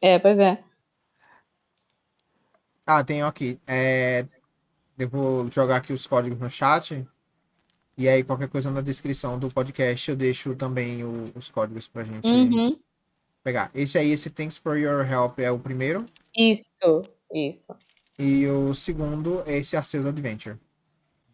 [0.04, 0.64] É, pois é.
[2.88, 3.60] Ah, tem aqui.
[3.68, 4.26] É...
[4.98, 7.08] Eu vou jogar aqui os códigos no chat.
[7.96, 12.04] E aí, qualquer coisa na descrição do podcast, eu deixo também o, os códigos pra
[12.04, 12.80] gente uhum.
[13.44, 13.70] pegar.
[13.76, 16.04] Esse aí, esse Thanks for Your Help é o primeiro.
[16.36, 17.76] Isso, isso.
[18.18, 20.58] E o segundo é esse Arceus Adventure.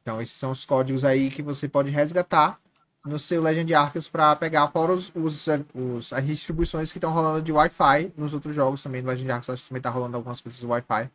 [0.07, 2.57] Então, esses são os códigos aí que você pode resgatar
[3.05, 5.45] no seu Legend Arceus para pegar fora os, os,
[5.75, 9.55] os, as distribuições que estão rolando de Wi-Fi nos outros jogos também do Legend Arceus,
[9.55, 11.09] acho que também tá rolando algumas coisas de Wi-Fi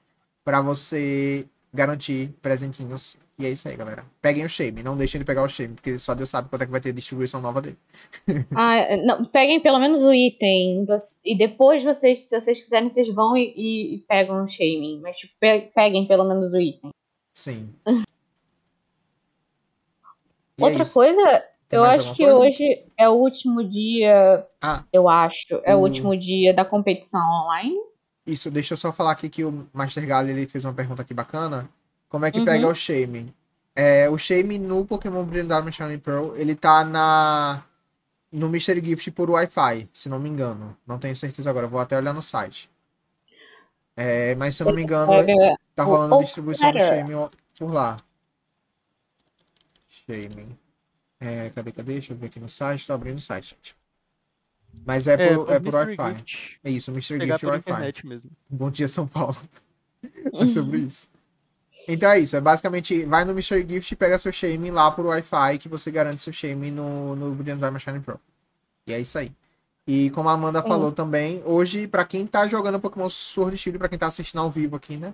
[0.45, 3.16] para você garantir presentinhos.
[3.38, 4.05] E é isso aí, galera.
[4.20, 6.66] Peguem o Shame, não deixem de pegar o Shame, porque só Deus sabe quando é
[6.66, 7.78] que vai ter distribuição nova dele.
[8.55, 10.84] ah, não, peguem pelo menos o item.
[11.24, 15.01] E depois vocês, se vocês quiserem, vocês vão e, e, e pegam o Shame.
[15.01, 15.32] Mas tipo,
[15.74, 16.90] peguem pelo menos o item.
[17.34, 17.70] Sim.
[20.59, 22.36] Outra é coisa tem eu acho que coisa?
[22.36, 24.46] hoje é o último dia.
[24.61, 25.59] Ah, eu acho.
[25.64, 25.78] É o...
[25.78, 27.80] o último dia da competição online.
[28.26, 31.14] Isso, deixa eu só falar aqui que o Master Gali ele fez uma pergunta aqui
[31.14, 31.66] bacana.
[32.11, 32.44] Como é que uhum.
[32.44, 33.34] pega o Shame?
[33.74, 37.64] É, o Shame no Pokémon Brilliant Diamond Shining Pearl, ele tá na
[38.30, 40.76] no Mystery Gift por Wi-Fi, se não me engano.
[40.86, 42.70] Não tenho certeza agora, vou até olhar no site.
[43.96, 45.11] É, mas se eu não me engano,
[45.74, 47.12] tá rolando distribuição do Shame
[47.59, 47.96] por lá.
[50.12, 50.58] Shame.
[51.20, 51.92] É, cadê, cadê?
[51.92, 52.86] Deixa eu ver aqui no site.
[52.86, 53.76] Tô abrindo o site, gente.
[54.84, 56.24] Mas é, é por, é por Wi-Fi.
[56.64, 57.18] É isso, Mr.
[57.18, 58.06] Pegar Gift Wi-Fi.
[58.06, 58.30] mesmo.
[58.48, 59.36] Bom dia, São Paulo.
[60.32, 61.08] é sobre isso.
[61.86, 62.36] Então é isso.
[62.36, 63.66] É basicamente, vai no Mr.
[63.68, 67.32] Gift e pega seu Shame lá por Wi-Fi que você garante seu Shame no, no
[67.34, 68.20] Brilliant Diamond Shine Pro.
[68.86, 69.32] E é isso aí.
[69.86, 73.88] E como a Amanda falou também, hoje, para quem tá jogando Pokémon Sword Shield, pra
[73.88, 75.12] quem tá assistindo ao vivo aqui, né?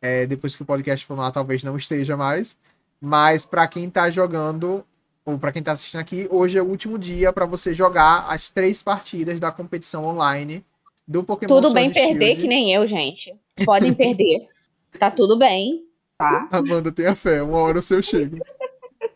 [0.00, 2.56] É, depois que o podcast for lá, talvez não esteja mais.
[3.00, 4.84] Mas para quem tá jogando,
[5.24, 8.50] ou para quem tá assistindo aqui, hoje é o último dia para você jogar as
[8.50, 10.64] três partidas da competição online
[11.06, 13.34] do Pokémon Tudo bem perder que nem eu, gente.
[13.64, 14.48] Podem perder.
[14.98, 15.84] Tá tudo bem,
[16.16, 16.48] tá?
[16.50, 18.38] Amanda, tenha fé, uma hora o seu chego.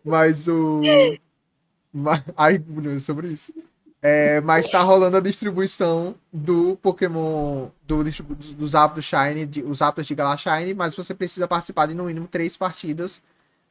[0.05, 0.83] Mas o.
[2.37, 2.63] Ai,
[3.01, 3.55] sobre isso.
[4.03, 7.69] É, mas tá rolando a distribuição do Pokémon.
[7.87, 11.95] Do, dos Aptos Shine, de, os Aptos de Galar Shine, mas você precisa participar de
[11.95, 13.23] no mínimo três partidas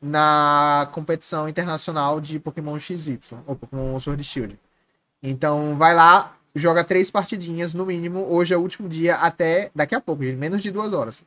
[0.01, 4.59] na competição internacional de Pokémon XY, ou Pokémon Sword Shield.
[5.21, 8.25] Então, vai lá, joga três partidinhas no mínimo.
[8.27, 11.23] Hoje é o último dia, até daqui a pouco, menos de duas horas.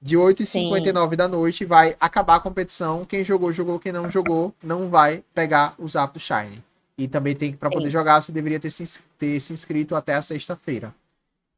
[0.00, 3.04] De 8h59 da noite vai acabar a competição.
[3.04, 3.78] Quem jogou, jogou.
[3.78, 6.62] Quem não jogou, não vai pegar os aptos Shine.
[6.98, 10.22] E também tem para poder jogar, você deveria ter se, ter se inscrito até a
[10.22, 10.92] sexta-feira.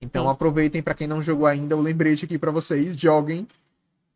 [0.01, 0.31] Então Sim.
[0.31, 3.49] aproveitem para quem não jogou ainda o lembrete aqui para vocês, joguem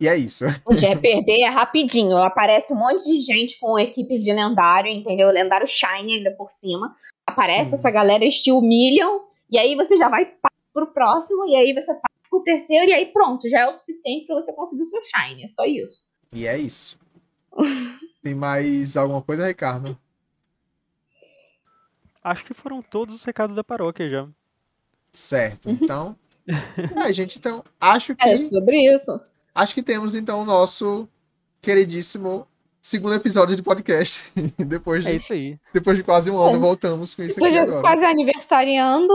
[0.01, 0.45] E é isso.
[0.65, 2.17] O dia é perder é rapidinho.
[2.19, 5.29] Aparece um monte de gente com equipe de lendário, entendeu?
[5.31, 6.95] Lendário Shine ainda por cima.
[7.27, 7.77] Aparece Sim.
[7.77, 9.27] essa galera, eles te humilham.
[9.51, 11.47] E aí você já vai pa- pro próximo.
[11.49, 12.91] E aí você passa pro terceiro.
[12.91, 15.45] E aí pronto, já é o suficiente pra você conseguir o seu Shine.
[15.45, 16.03] É só isso.
[16.33, 16.99] E é isso.
[18.23, 19.99] Tem mais alguma coisa, Ricardo?
[22.23, 24.29] Acho que foram todos os recados da paróquia já.
[25.13, 25.69] Certo.
[25.71, 26.17] Então.
[27.07, 27.63] É, gente, então.
[27.79, 28.27] Acho que.
[28.27, 29.21] É sobre isso.
[29.61, 31.09] Acho que temos, então, o nosso
[31.61, 32.47] queridíssimo
[32.81, 34.23] segundo episódio de podcast.
[34.57, 35.59] depois, É de, isso aí.
[35.75, 37.83] depois de quase um ano, voltamos com isso Depois aqui de agora.
[37.83, 39.13] quase aniversariando.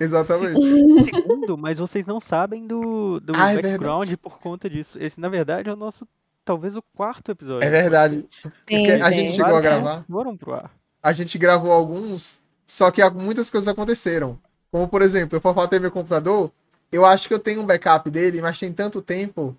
[0.00, 1.04] Exatamente.
[1.04, 4.98] Segundo, mas vocês não sabem do, do Ah, é background por conta disso.
[5.00, 6.08] Esse, na verdade, é o nosso,
[6.44, 7.66] talvez o quarto episódio.
[7.66, 8.24] É verdade.
[8.42, 9.14] Porque Sim, a sim.
[9.14, 10.04] gente chegou a Vários gravar.
[10.10, 10.70] Foram pro ar.
[11.02, 14.38] A gente gravou alguns, só que muitas coisas aconteceram.
[14.70, 16.50] Como, por exemplo, eu formatei meu computador,
[16.90, 19.56] eu acho que eu tenho um backup dele, mas tem tanto tempo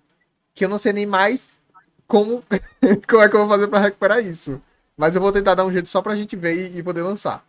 [0.54, 1.60] que eu não sei nem mais
[2.06, 2.42] como,
[3.08, 4.60] como é que eu vou fazer pra recuperar isso.
[4.96, 7.44] Mas eu vou tentar dar um jeito só pra gente ver e, e poder lançar.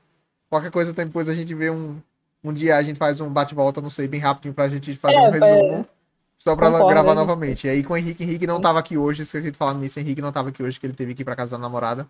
[0.49, 1.97] Qualquer coisa depois a gente vê um,
[2.43, 5.27] um dia, a gente faz um bate-volta, não sei, bem rapidinho pra gente fazer É,
[5.27, 5.87] um resumo.
[6.37, 7.21] Só pra Concordo, gravar né?
[7.21, 7.67] novamente.
[7.67, 10.21] E aí com o Henrique, Henrique não tava aqui hoje, esqueci de falar nisso, Henrique
[10.21, 12.07] não tava aqui hoje, que ele teve que ir pra casa da namorada.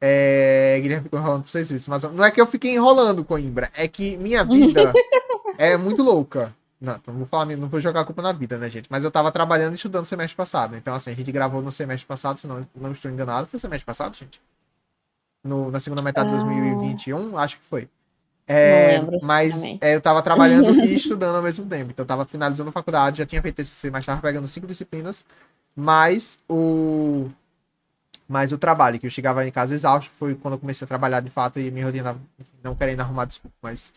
[0.00, 1.84] É, Guilherme ficou enrolando pra vocês verem.
[1.88, 3.70] Mas não é que eu fiquei enrolando, Coimbra.
[3.74, 4.92] É que minha vida
[5.58, 6.54] é muito louca.
[6.80, 8.86] Não, então não vou falar, não vou jogar a culpa na vida, né, gente?
[8.90, 10.76] Mas eu tava trabalhando e estudando semestre passado.
[10.76, 13.48] Então, assim, a gente gravou no semestre passado, se não, não estou enganado.
[13.48, 14.40] Foi semestre passado, gente?
[15.44, 16.38] No, na segunda metade de Ah.
[16.38, 17.88] 2021, acho que foi.
[18.46, 21.90] É, lembro, mas é, eu tava trabalhando e estudando ao mesmo tempo.
[21.92, 25.24] Então eu tava finalizando a faculdade, já tinha feito TCC, mas tava pegando cinco disciplinas,
[25.76, 27.30] mais o
[28.28, 31.20] mais o trabalho, que eu chegava em casa exausto, foi quando eu comecei a trabalhar
[31.20, 32.16] de fato e minha rotina
[32.62, 33.92] não querendo arrumar desculpa, mas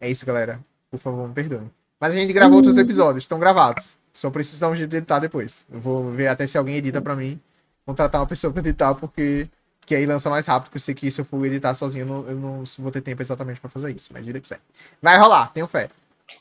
[0.00, 0.60] é isso, galera.
[0.90, 1.70] Por favor, me perdoem.
[2.04, 3.96] Mas a gente gravou outros episódios, estão gravados.
[4.12, 5.64] Só preciso dar um jeito de editar depois.
[5.72, 7.40] Eu vou ver até se alguém edita pra mim,
[7.86, 9.48] contratar uma pessoa pra editar, porque
[9.86, 12.06] que aí lança mais rápido, porque eu sei que se eu for editar sozinho, eu
[12.06, 14.10] não, eu não vou ter tempo exatamente pra fazer isso.
[14.12, 14.60] Mas vida que segue.
[15.00, 15.88] Vai rolar, tenho fé.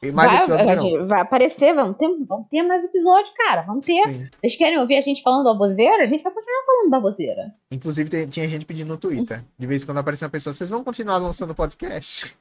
[0.01, 3.61] E mais vai, episódios vai, vai aparecer, vamos ter, vamos ter mais episódios, cara.
[3.61, 4.03] Vamos ter.
[4.03, 4.27] Sim.
[4.41, 6.03] Vocês querem ouvir a gente falando baboseira?
[6.03, 7.55] A gente vai continuar falando baboseira.
[7.71, 9.41] Inclusive, tinha gente pedindo no Twitter.
[9.57, 12.35] De vez em quando aparecia uma pessoa, vocês vão continuar lançando podcast?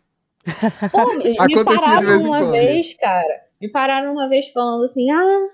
[0.90, 2.50] Pô, me, pararam uma quando.
[2.50, 3.42] vez, cara.
[3.60, 5.48] Me pararam uma vez falando assim: ah,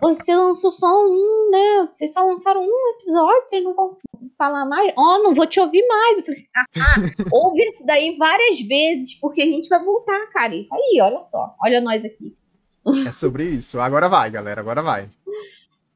[0.00, 1.88] você lançou só um, né?
[1.92, 3.96] Vocês só lançaram um episódio, vocês não vão
[4.36, 4.92] falar mais?
[4.96, 6.18] Ó, não vou te ouvir mais.
[6.18, 10.26] Eu falei assim: ah, ah, ouve esse daí várias vezes, porque a gente vai voltar,
[10.32, 10.54] cara.
[10.54, 11.54] E aí, olha só.
[11.62, 12.36] Olha nós aqui.
[13.06, 13.80] É sobre isso.
[13.80, 15.08] Agora vai, galera, agora vai.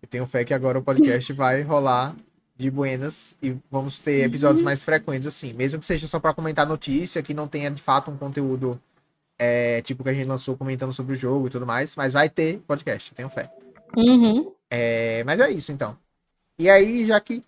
[0.00, 2.16] Eu tenho fé que agora o podcast vai rolar
[2.58, 5.52] de buenas e vamos ter episódios mais frequentes, assim.
[5.52, 8.80] Mesmo que seja só pra comentar notícia, que não tenha de fato um conteúdo
[9.38, 12.28] é, tipo que a gente lançou comentando sobre o jogo e tudo mais, mas vai
[12.28, 13.48] ter podcast, tenho fé.
[13.96, 14.52] Uhum.
[14.68, 15.96] É, mas é isso, então.
[16.58, 17.44] E aí, já que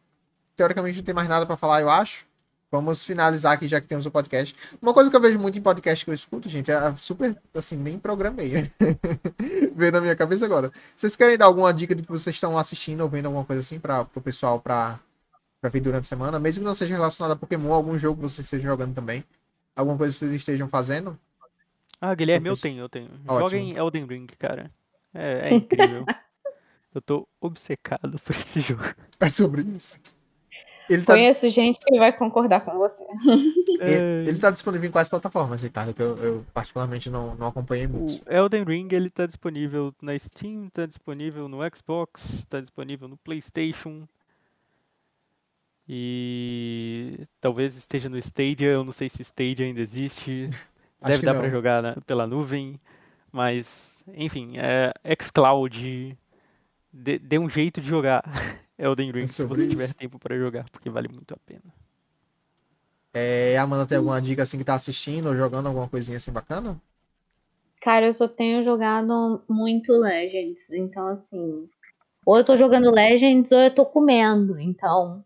[0.54, 2.24] teoricamente não tem mais nada pra falar, eu acho,
[2.70, 4.54] vamos finalizar aqui, já que temos o podcast.
[4.80, 7.76] Uma coisa que eu vejo muito em podcast que eu escuto, gente, é super, assim,
[7.76, 8.70] nem programei.
[9.74, 10.70] Veio na minha cabeça agora.
[10.96, 13.80] Vocês querem dar alguma dica de que vocês estão assistindo ou vendo alguma coisa assim
[13.80, 15.00] para o pessoal pra,
[15.60, 16.38] pra ver durante a semana?
[16.38, 19.24] Mesmo que não seja relacionado a Pokémon, algum jogo que vocês estejam jogando também.
[19.74, 21.18] Alguma coisa que vocês estejam fazendo?
[22.00, 23.10] Ah, Guilherme, eu tenho, eu tenho.
[23.26, 23.40] Ótimo.
[23.40, 24.70] Joguem Elden Ring, cara.
[25.12, 26.04] É, é incrível.
[26.94, 28.84] eu tô obcecado por esse jogo.
[29.18, 29.98] É sobre isso.
[30.90, 33.04] Ele tá, Conheço gente que vai concordar com você.
[33.80, 35.94] ele, ele tá disponível em quais plataformas, Ricardo?
[35.94, 38.22] Que eu, eu particularmente não, não acompanhei O muito.
[38.28, 44.08] Elden Ring ele tá disponível na Steam, tá disponível no Xbox, tá disponível no PlayStation.
[45.88, 50.50] E talvez esteja no Stadia, eu não sei se o Stadia ainda existe.
[51.00, 52.80] Acho Deve dar pra jogar na- pela nuvem,
[53.30, 56.18] mas enfim, é xCloud.
[56.92, 58.24] Dê, dê um jeito de jogar
[58.80, 59.94] Elden Ring se sobre você tiver isso.
[59.94, 61.62] tempo pra jogar, porque vale muito a pena.
[63.12, 66.32] É, a Amanda tem alguma dica assim que tá assistindo ou jogando alguma coisinha assim
[66.32, 66.80] bacana?
[67.80, 71.68] Cara, eu só tenho jogado muito Legends, então assim,
[72.24, 75.24] ou eu tô jogando Legends ou eu tô comendo, então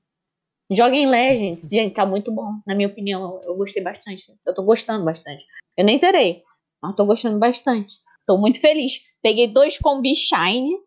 [0.71, 5.05] joguem Legends, gente, tá muito bom, na minha opinião, eu gostei bastante, eu tô gostando
[5.05, 5.45] bastante.
[5.77, 6.43] Eu nem zerei,
[6.81, 7.97] mas tô gostando bastante.
[8.27, 9.01] Tô muito feliz.
[9.23, 10.79] Peguei dois combi Shine,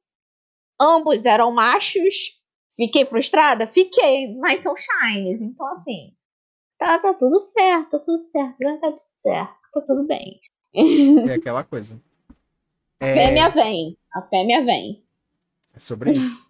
[0.80, 2.37] ambos eram machos.
[2.78, 3.68] Fiquei frustrada?
[3.68, 6.14] Fiquei, mas são Shines, então assim,
[6.78, 10.40] tá, tá tudo certo, tá tudo certo, tá tudo certo, tá tudo bem.
[11.28, 12.00] É aquela coisa.
[13.00, 13.98] A É, fêmea vem.
[14.14, 15.04] A fêmea vem.
[15.76, 16.48] é sobre isso.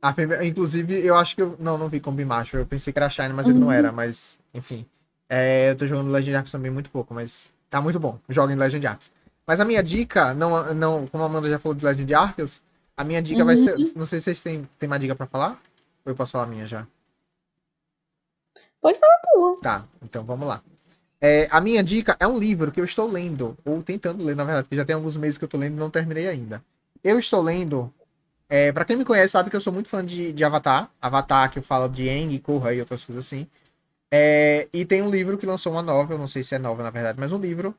[0.00, 1.56] A fêmea, inclusive, eu acho que eu.
[1.60, 2.56] Não, não vi Combi Macho.
[2.56, 3.92] Eu pensei que era Shine, mas ele não era.
[3.92, 4.84] Mas, enfim.
[5.28, 8.18] É, eu tô jogando Legend Arcs também muito pouco, mas tá muito bom.
[8.28, 9.12] Joga em Legend Arcs.
[9.46, 12.62] Mas a minha dica, não, não, como a Amanda já falou de Legend Arcs,
[13.02, 13.76] A minha dica vai ser.
[13.76, 13.92] Uhum.
[13.96, 15.60] Não sei se vocês têm, têm uma dica pra falar?
[16.04, 16.86] Ou eu posso falar a minha já?
[18.80, 19.60] Pode falar tua.
[19.60, 20.62] Tá, então vamos lá.
[21.20, 24.44] É, a minha dica é um livro que eu estou lendo, ou tentando ler, na
[24.44, 26.62] verdade, porque já tem alguns meses que eu tô lendo e não terminei ainda.
[27.02, 27.92] Eu estou lendo.
[28.48, 30.88] É, para quem me conhece, sabe que eu sou muito fã de, de Avatar.
[31.00, 33.48] Avatar, que eu falo de Aang, Korra e outras coisas assim.
[34.12, 36.90] É, e tem um livro que lançou uma novel, não sei se é nova na
[36.90, 37.74] verdade, mas um livro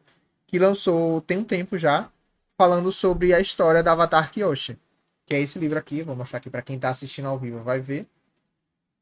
[0.48, 2.10] que lançou tem um tempo já,
[2.58, 4.78] falando sobre a história da Avatar Kyoshi.
[5.26, 7.80] Que é esse livro aqui, vou mostrar aqui para quem tá assistindo ao vivo, vai
[7.80, 8.08] ver.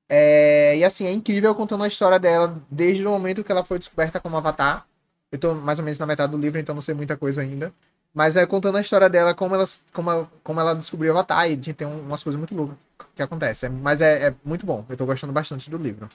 [0.09, 3.79] É, e assim, é incrível contando a história dela desde o momento que ela foi
[3.79, 4.85] descoberta como Avatar.
[5.31, 7.73] Eu tô mais ou menos na metade do livro, então não sei muita coisa ainda.
[8.13, 11.49] Mas é contando a história dela, como ela, como ela, como ela descobriu Avatar.
[11.49, 12.75] E tem um- umas coisas muito loucas
[13.15, 13.69] que acontecem.
[13.69, 14.85] Mas é, é muito bom.
[14.89, 16.09] Eu tô gostando bastante do livro.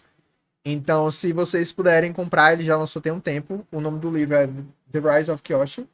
[0.64, 3.66] Então, se vocês puderem comprar, ele já lançou tem um tempo.
[3.72, 4.48] O nome do livro é
[4.92, 5.86] The Rise of Kyoshi.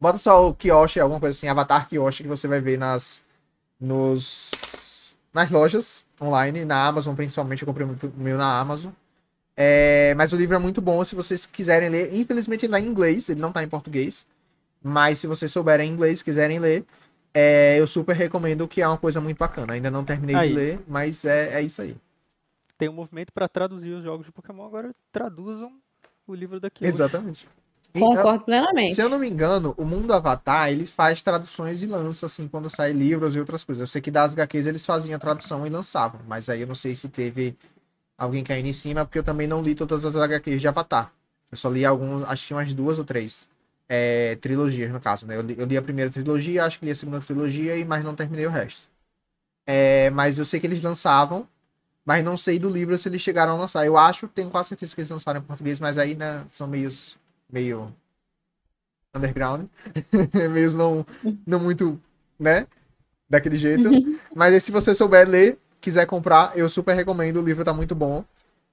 [0.00, 3.22] Bota só o Kyoshi, alguma coisa assim, Avatar Kyoshi, que você vai ver nas,
[3.78, 7.62] nos, nas lojas online, na Amazon principalmente.
[7.62, 8.92] Eu comprei o meu na Amazon.
[9.56, 12.14] É, mas o livro é muito bom se vocês quiserem ler.
[12.14, 14.26] Infelizmente ele tá em inglês, ele não tá em português.
[14.82, 16.82] Mas se vocês souberem inglês, quiserem ler,
[17.34, 19.74] é, eu super recomendo que é uma coisa muito bacana.
[19.74, 20.48] Ainda não terminei Aí.
[20.48, 21.94] de ler, mas é, é isso aí.
[22.78, 25.70] Tem um movimento pra traduzir os jogos de Pokémon, agora traduzam
[26.26, 26.86] o livro daqui.
[26.86, 27.46] Exatamente.
[27.92, 28.94] Concordo plenamente.
[28.94, 32.70] Se eu não me engano, o Mundo Avatar, ele faz traduções e lança, assim, quando
[32.70, 33.80] sai livros e outras coisas.
[33.80, 36.74] Eu sei que das HQs eles faziam a tradução e lançavam, mas aí eu não
[36.74, 37.56] sei se teve
[38.16, 41.12] alguém caindo em cima, porque eu também não li todas as HQs de Avatar.
[41.50, 43.48] Eu só li alguns, acho que umas duas ou três
[43.88, 45.36] é, trilogias, no caso, né?
[45.36, 48.04] Eu li, eu li a primeira trilogia, acho que li a segunda trilogia, e mas
[48.04, 48.88] não terminei o resto.
[49.66, 51.46] É, mas eu sei que eles lançavam,
[52.04, 53.84] mas não sei do livro se eles chegaram a lançar.
[53.84, 57.16] Eu acho, tenho quase certeza que eles lançaram em português, mas aí, né, são meios,
[57.52, 57.94] meio
[59.14, 59.66] underground.
[60.50, 61.04] meios não,
[61.46, 62.00] não muito,
[62.38, 62.66] né,
[63.28, 63.88] daquele jeito.
[64.34, 67.38] Mas aí, se você souber ler, quiser comprar, eu super recomendo.
[67.38, 68.24] O livro tá muito bom.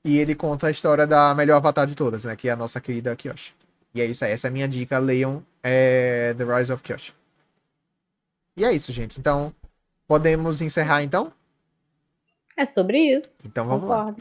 [0.04, 2.36] E ele conta a história da melhor avatar de todas, né?
[2.36, 3.54] Que é a nossa querida Kyoshi.
[3.94, 4.32] E é isso aí.
[4.32, 4.98] Essa é a minha dica.
[5.00, 7.14] Leiam é, The Rise of Kyoshi.
[8.56, 9.20] E é isso, gente.
[9.20, 9.54] Então,
[10.08, 11.34] podemos encerrar então?
[12.56, 13.36] É sobre isso.
[13.46, 14.16] Então vamos lá.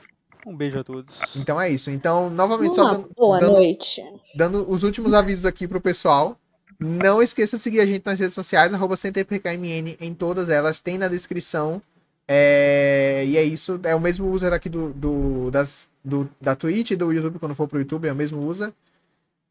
[0.46, 1.12] Um beijo a todos.
[1.34, 1.90] Então é isso.
[1.90, 4.00] Então, novamente, só Uma dando, boa dando- noite.
[4.34, 6.38] dando os últimos avisos aqui pro pessoal.
[6.78, 10.98] Não esqueça de seguir a gente nas redes sociais, arroba CenterPKMN em todas elas, tem
[10.98, 11.82] na descrição.
[12.28, 16.90] É, E é isso, é o mesmo user aqui do, do, das, do- da Twitch
[16.92, 18.72] e do YouTube, quando for pro YouTube, é o mesmo user.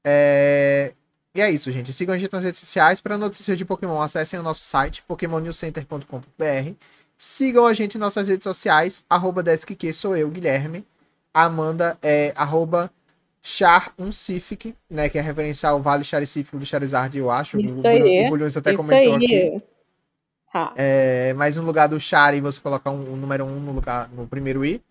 [0.04, 0.94] É,
[1.34, 1.92] E é isso, gente.
[1.92, 3.02] Sigam a gente nas redes sociais.
[3.02, 6.74] Para notícias de Pokémon, acessem o nosso site, pokémonnewscenter.com.br.
[7.18, 10.86] Sigam a gente em nossas redes sociais, arroba DeskQ, sou eu, Guilherme.
[11.34, 12.92] Amanda é arroba
[13.42, 15.08] Char um Cific, né?
[15.08, 17.60] Que é referenciar ao Vale Charicífico do Charizard, eu acho.
[17.60, 18.26] Isso o, aí.
[18.26, 19.36] O Bulhões até Isso comentou aqui.
[19.36, 19.62] aí.
[20.54, 20.74] Ha.
[20.76, 24.10] É, mas no lugar do Chari, você coloca um, o número 1 um no, lugar,
[24.10, 24.82] no primeiro i.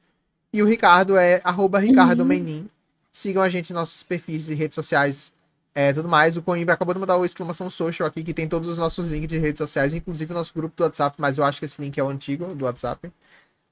[0.52, 2.26] E o Ricardo é arroba Ricardo Uhum.
[2.26, 2.70] Menin.
[3.10, 5.32] Sigam a gente em nossos perfis e redes sociais.
[5.74, 6.36] É, tudo mais.
[6.36, 9.28] O Coimbra acabou de mandar o exclamação social aqui, que tem todos os nossos links
[9.28, 11.98] de redes sociais, inclusive o nosso grupo do WhatsApp, mas eu acho que esse link
[11.98, 13.12] é o antigo do WhatsApp.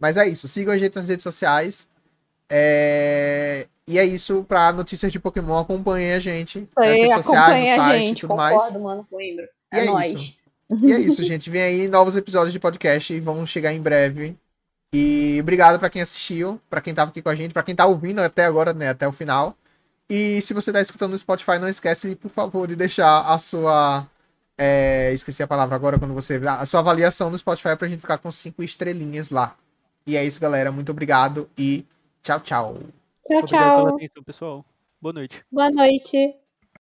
[0.01, 0.49] Mas é isso.
[0.49, 1.87] Sigam a gente nas redes sociais.
[2.51, 5.59] É, E é isso para notícias de Pokémon.
[5.59, 8.21] Acompanhem a gente nas aí, redes sociais, no site e gente.
[8.23, 8.57] tudo mais.
[8.57, 9.49] Concordo, mano, Coimbra.
[9.73, 10.13] É, é nóis.
[10.13, 10.35] isso.
[10.83, 11.51] E é isso, gente.
[11.51, 14.37] Vem aí novos episódios de podcast e vão chegar em breve.
[14.95, 17.87] E obrigado pra quem assistiu, pra quem tava aqui com a gente, pra quem tá
[17.87, 19.57] ouvindo até agora, né, até o final.
[20.09, 24.07] E se você tá escutando no Spotify, não esquece, por favor, de deixar a sua
[24.57, 28.19] é, esqueci a palavra agora quando você a sua avaliação no Spotify pra gente ficar
[28.19, 29.57] com cinco estrelinhas lá.
[30.07, 30.71] E é isso, galera.
[30.71, 31.85] Muito obrigado e
[32.23, 32.79] tchau, tchau.
[33.27, 33.97] Tchau, Obrigado pela tchau.
[33.97, 34.65] atenção, pessoal.
[35.01, 35.45] Boa noite.
[35.51, 36.42] Boa noite.